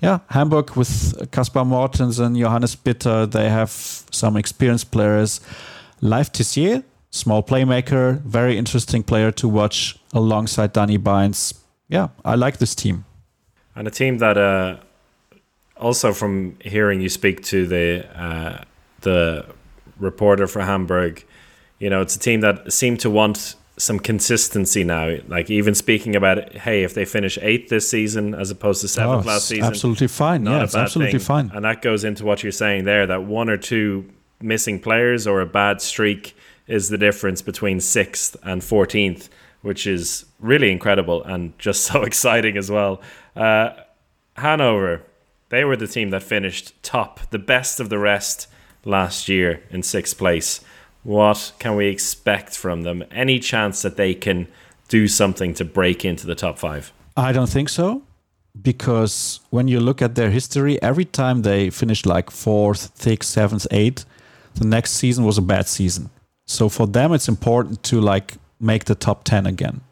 [0.03, 3.71] Yeah, Hamburg with Casper Mortensen and Johannes Bitter, they have
[4.11, 5.41] some experienced players.
[6.01, 11.55] Leif Tissier, small playmaker, very interesting player to watch alongside Dani Baijens.
[11.89, 13.05] Yeah, I like this team.
[13.75, 14.77] And a team that, uh,
[15.77, 18.65] also from hearing you speak to the uh,
[19.03, 19.45] the
[19.99, 21.25] reporter for Hamburg,
[21.79, 25.17] you know, it's a team that seemed to want some consistency now.
[25.29, 28.89] Like even speaking about it, hey, if they finish eighth this season as opposed to
[28.89, 30.45] seventh Oh, last season, absolutely fine.
[30.45, 31.21] not Yeah, a it's absolutely thing.
[31.21, 31.51] fine.
[31.55, 34.11] And that goes into what you're saying there that one or two
[34.41, 36.35] missing players or a bad streak
[36.67, 39.29] is the difference between sixth and 14th,
[39.63, 43.01] which is really incredible and just so exciting as well.
[43.35, 43.71] Uh,
[44.37, 45.03] Hanover,
[45.49, 48.49] they were the team that finished top, the best of the rest
[48.85, 50.61] last year in sixth place.
[51.07, 53.05] What can we expect from them?
[53.13, 54.49] Any chance that they can
[54.89, 56.93] do something to break into the top five?
[57.17, 58.03] I don't think so.
[58.61, 63.69] Because when you look at their history, every time they finished like fourth, sixth, seventh,
[63.71, 64.05] eighth,
[64.55, 66.11] the next season was a bad season.
[66.45, 69.83] So for them, it's important to like make the top 10 again.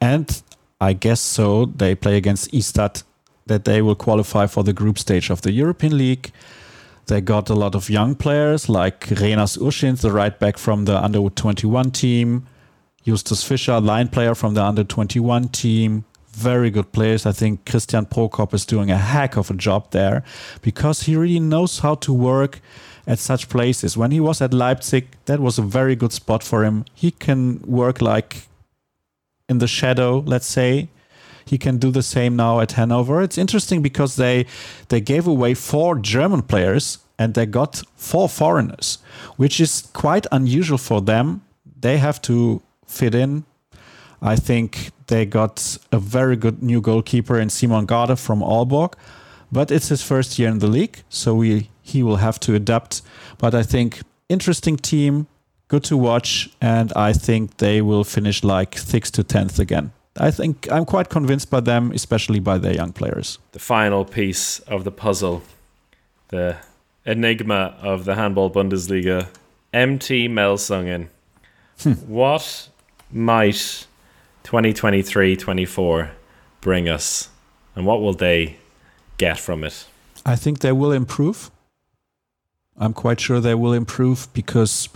[0.00, 0.42] And
[0.80, 1.66] I guess so.
[1.66, 3.02] They play against Ystad,
[3.48, 6.32] that they will qualify for the group stage of the European League.
[7.08, 11.02] They got a lot of young players like Renārs Uščins, the right back from the
[11.02, 12.46] under 21 team.
[13.02, 16.04] Justus Fischer, line player from the under 21 team.
[16.32, 17.24] Very good players.
[17.24, 20.22] I think Christian Prokop is doing a heck of a job there
[20.60, 22.60] because he really knows how to work
[23.06, 23.96] at such places.
[23.96, 26.84] When he was at Leipzig, that was a very good spot for him.
[26.94, 28.48] He can work like
[29.48, 30.90] in the shadow, let's say.
[31.48, 33.22] He can do the same now at Hanover.
[33.22, 34.46] It's interesting because they
[34.88, 38.98] they gave away four German players and they got four foreigners,
[39.36, 41.42] which is quite unusual for them.
[41.80, 43.44] They have to fit in.
[44.20, 48.94] I think they got a very good new goalkeeper in Simon Gade from Aalborg,
[49.50, 53.02] but it's his first year in the league, so we he will have to adapt.
[53.38, 55.26] But I think interesting team,
[55.68, 59.92] good to watch, and I think they will finish like sixth to tenth again.
[60.18, 63.38] I think I'm quite convinced by them, especially by their young players.
[63.52, 65.42] the final piece of the puzzle,
[66.28, 66.56] the
[67.06, 69.28] enigma of the handball Bundesliga,
[69.72, 71.08] MT Melsungen.
[71.80, 71.92] Hmm.
[72.08, 72.68] what
[73.12, 73.86] might
[74.44, 76.10] 2023-24
[76.60, 77.28] bring us,
[77.76, 78.56] and what will they
[79.16, 79.86] get from it?
[80.26, 81.50] I think they will improve.
[82.76, 84.88] I'm quite sure they will improve because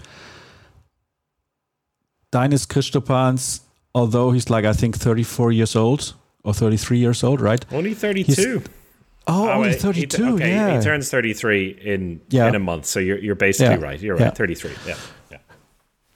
[2.33, 3.61] Dainis Krištopāns,
[3.95, 6.15] although he's like I think 34 years old
[6.45, 7.65] or 33 years old, right?
[7.73, 8.63] Only 32.
[9.29, 10.35] Oh, only wait, he 32.
[10.35, 10.77] okay, yeah.
[10.79, 12.49] he turns 33 in Yeah.
[12.49, 13.89] in a month, so you're you're basically Yeah.
[13.91, 14.01] right.
[14.03, 14.71] You're right, 33.
[14.87, 14.97] Yeah.
[15.31, 15.39] Yeah.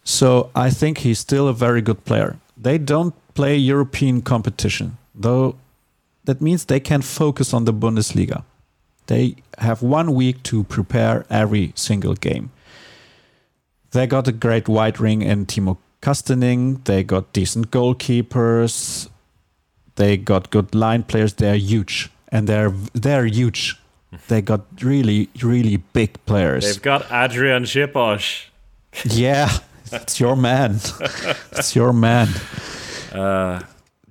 [0.05, 2.37] So I think he's still a very good player.
[2.63, 5.55] They don't play European competition, though
[6.25, 8.43] that means they can focus on the Bundesliga.
[9.07, 12.51] They have one week to prepare every single game.
[13.93, 16.81] They got a great right wing in Timo Kastening.
[16.85, 19.09] They got decent goalkeepers.
[19.97, 21.35] They got good line players.
[21.35, 22.11] They're huge.
[22.31, 23.75] And they're they're huge.
[24.29, 26.65] They got really, really big players.
[26.65, 28.45] They've got Adrian Sipos.
[29.05, 29.51] Yeah,
[29.91, 30.77] it's your man.
[31.53, 32.29] it's your man.
[33.13, 33.63] Uh.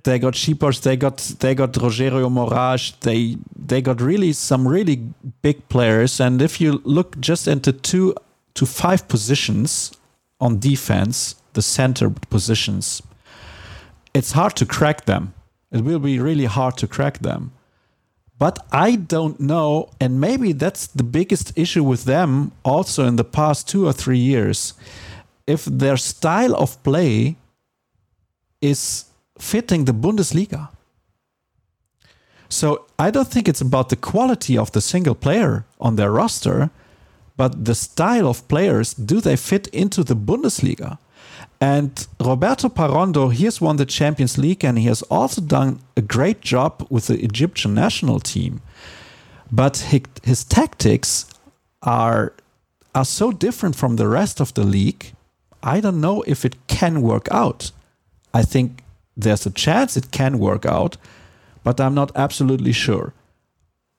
[0.02, 3.38] they got Sipos, they got they got Rogerio Moraes, they
[3.68, 4.96] they got really some really
[5.40, 6.20] big players.
[6.20, 8.14] And if you look just into two
[8.54, 9.92] to five positions
[10.40, 13.02] on defense, the center positions,
[14.14, 15.34] it's hard to crack them.
[15.70, 17.52] It will be really hard to crack them.
[18.38, 23.24] But I don't know, and maybe that's the biggest issue with them also in the
[23.24, 24.74] past two or three years.
[25.46, 27.36] If their style of play
[28.60, 29.06] is
[29.38, 30.68] fitting the Bundesliga.
[32.48, 36.70] So I don't think it's about the quality of the single player on their roster,
[37.36, 38.94] but the style of players.
[38.94, 40.98] Do they fit into the Bundesliga?
[41.60, 46.02] And Roberto Parrondo, he has won the Champions League and he has also done a
[46.02, 48.60] great job with the Egyptian national team.
[49.50, 49.78] But
[50.22, 51.26] his, tactics
[51.82, 52.32] are
[52.94, 55.12] are so different from the rest of the league.
[55.62, 57.70] I don't know if it can work out.
[58.32, 58.82] I think
[59.16, 60.96] there's a chance it can work out,
[61.62, 63.12] but I'm not absolutely sure.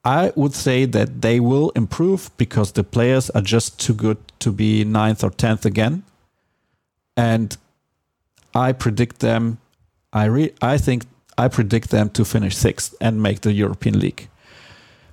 [0.04, 4.52] I would say that they will improve because the players are just too good to
[4.52, 6.04] be ninth or tenth again
[7.18, 7.56] and
[8.54, 9.58] I predict them.
[10.12, 11.04] I re, I think
[11.36, 14.28] I predict them to finish sixth and make the European League,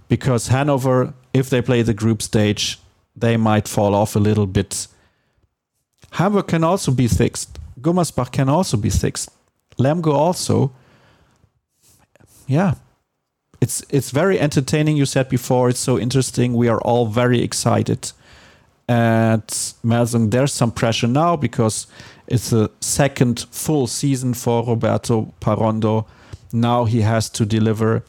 [0.07, 2.79] because Hanover, if they play the group stage,
[3.15, 4.87] they might fall off a little bit.
[6.11, 7.59] Hamburg can also be sixth.
[7.81, 9.29] Gummersbach can also be sixth.
[9.77, 10.71] Lemgo also.
[12.47, 12.75] Yeah,
[13.61, 14.97] it's it's very entertaining.
[14.97, 16.53] You said before it's so interesting.
[16.53, 18.11] We are all very excited
[18.87, 19.47] at
[19.83, 20.31] Melsung.
[20.31, 21.87] There's some pressure now because
[22.27, 26.05] it's a second full season for Roberto Parrondo.
[26.51, 28.03] Now he has to deliver.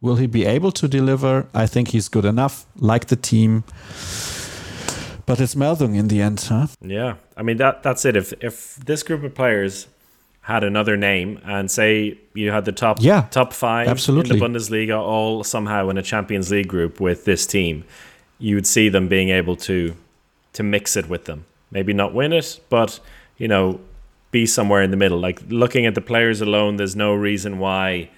[0.00, 1.46] Will he be able to deliver?
[1.52, 3.64] I think he's good enough, like the team.
[5.26, 6.68] But it's Meldung in the end, huh?
[6.80, 8.16] Yeah, I mean that that's it.
[8.16, 9.86] If if this group of players
[10.50, 14.30] had another name and say you had the top yeah, top five absolutely.
[14.30, 17.84] in the Bundesliga all somehow in a Champions League group with this team,
[18.38, 19.94] you would see them being able to
[20.54, 21.44] to mix it with them.
[21.70, 22.98] Maybe not win it, but
[23.38, 23.80] you know,
[24.32, 25.20] be somewhere in the middle.
[25.20, 28.10] Like looking at the players alone, there's no reason why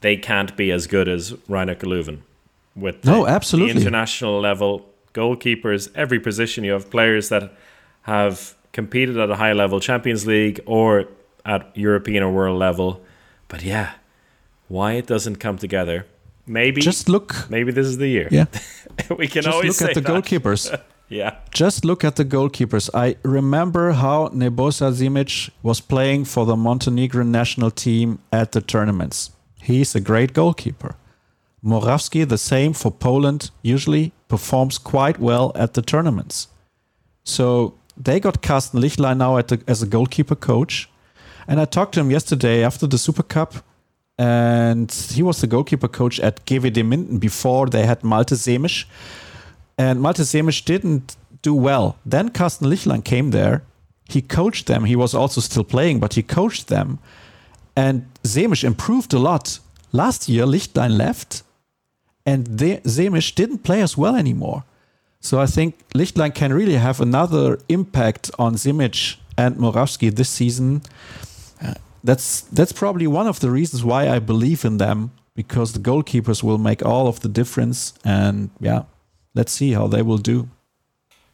[0.00, 2.18] they can't be as good as Rhein-Neckar Löwen.
[2.76, 7.52] With the, no, absolutely the international level goalkeepers, every position you have players that
[8.02, 11.08] have competed at a high level, Champions League or
[11.48, 13.00] at European or world level.
[13.48, 13.94] But yeah,
[14.68, 16.06] why it doesn't come together?
[16.46, 17.50] Maybe just look.
[17.50, 18.28] Maybe this is the year.
[18.30, 18.46] Yeah,
[19.18, 20.12] we can just always look at the that.
[20.12, 20.80] goalkeepers.
[21.10, 21.36] Yeah.
[21.54, 22.90] Just look at the goalkeepers.
[22.92, 29.30] I remember how Nebojša Simic was playing for the Montenegrin national team at the tournaments.
[29.62, 30.96] He's a great goalkeeper.
[31.64, 36.48] Morawski, the same for Poland, usually performs quite well at the tournaments.
[37.24, 40.88] So they got Carsten Lichtlein now the, as a goalkeeper coach.
[41.48, 43.54] And I talked to him yesterday after the Super Cup.
[44.18, 48.84] And he was the goalkeeper coach at GWD Minden before they had Malte Semisch
[49.78, 51.96] and Malte Semisch didn't do well.
[52.04, 53.62] Then Carsten Lichtlein came there.
[54.08, 54.84] He coached them.
[54.84, 56.98] He was also still playing, but he coached them.
[57.76, 59.60] And Semisch improved a lot.
[59.92, 61.42] Last year, Lichtlein left,
[62.26, 62.48] and
[62.84, 64.64] Semisch didn't play as well anymore.
[65.20, 70.82] So I think Lichtlein can really have another impact on Simic and Morawski this season.
[72.04, 76.42] That's that's probably one of the reasons why I believe in them because the goalkeepers
[76.42, 77.94] will make all of the difference.
[78.04, 78.82] And yeah,
[79.34, 80.48] let's see how they will do.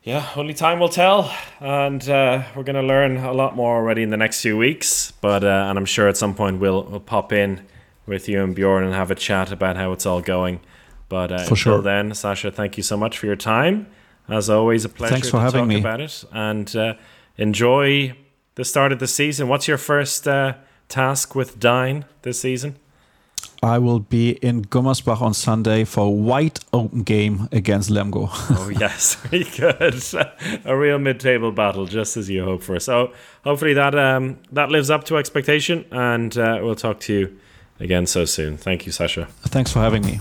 [0.02, 4.02] Yeah, only time will tell, and uh, we're going to learn a lot more already
[4.02, 5.14] in the next few weeks.
[5.22, 7.62] But uh, and I'm sure at some point we'll we'll pop in
[8.06, 10.60] with you and Björn and have a chat about how it's all going.
[11.08, 11.80] But uh, for sure.
[11.80, 13.86] then, Sascha, thank you so much for your time.
[14.28, 15.80] As always, a pleasure Thanks for to having talk me.
[15.80, 16.94] about it, and uh,
[17.38, 18.14] enjoy
[18.54, 19.48] the start of the season.
[19.48, 20.54] What's your first uh,
[20.88, 22.76] task with Dyn this season?
[23.62, 28.28] I will be in Gummersbach on Sunday for a wide open game against Lemgo.
[28.50, 30.02] oh yes, very good.
[30.64, 32.78] a real mid-table battle, just as you hope for.
[32.78, 33.12] So
[33.42, 37.40] hopefully that um, that lives up to expectation, and uh, we'll talk to you
[37.80, 38.56] again so soon.
[38.56, 39.28] Thank you, Sascha.
[39.48, 40.20] Thanks for having me.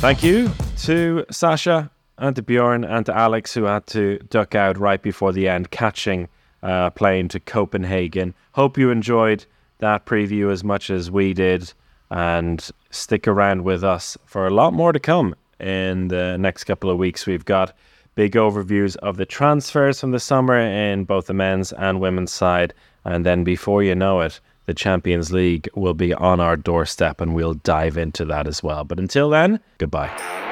[0.00, 0.48] Thank you
[0.84, 5.32] to Sascha and to Björn and to Alex who had to duck out right before
[5.32, 6.28] the end, catching
[6.62, 8.34] uh, a plane to Copenhagen.
[8.52, 9.46] Hope you enjoyed
[9.78, 11.72] that preview as much as we did
[12.10, 16.90] and stick around with us for a lot more to come in the next couple
[16.90, 17.26] of weeks.
[17.26, 17.76] We've got
[18.14, 22.74] big overviews of the transfers from the summer in both the men's and women's side.
[23.04, 27.34] And then before you know it, the Champions League will be on our doorstep and
[27.34, 28.84] we'll dive into that as well.
[28.84, 30.47] But until then, goodbye.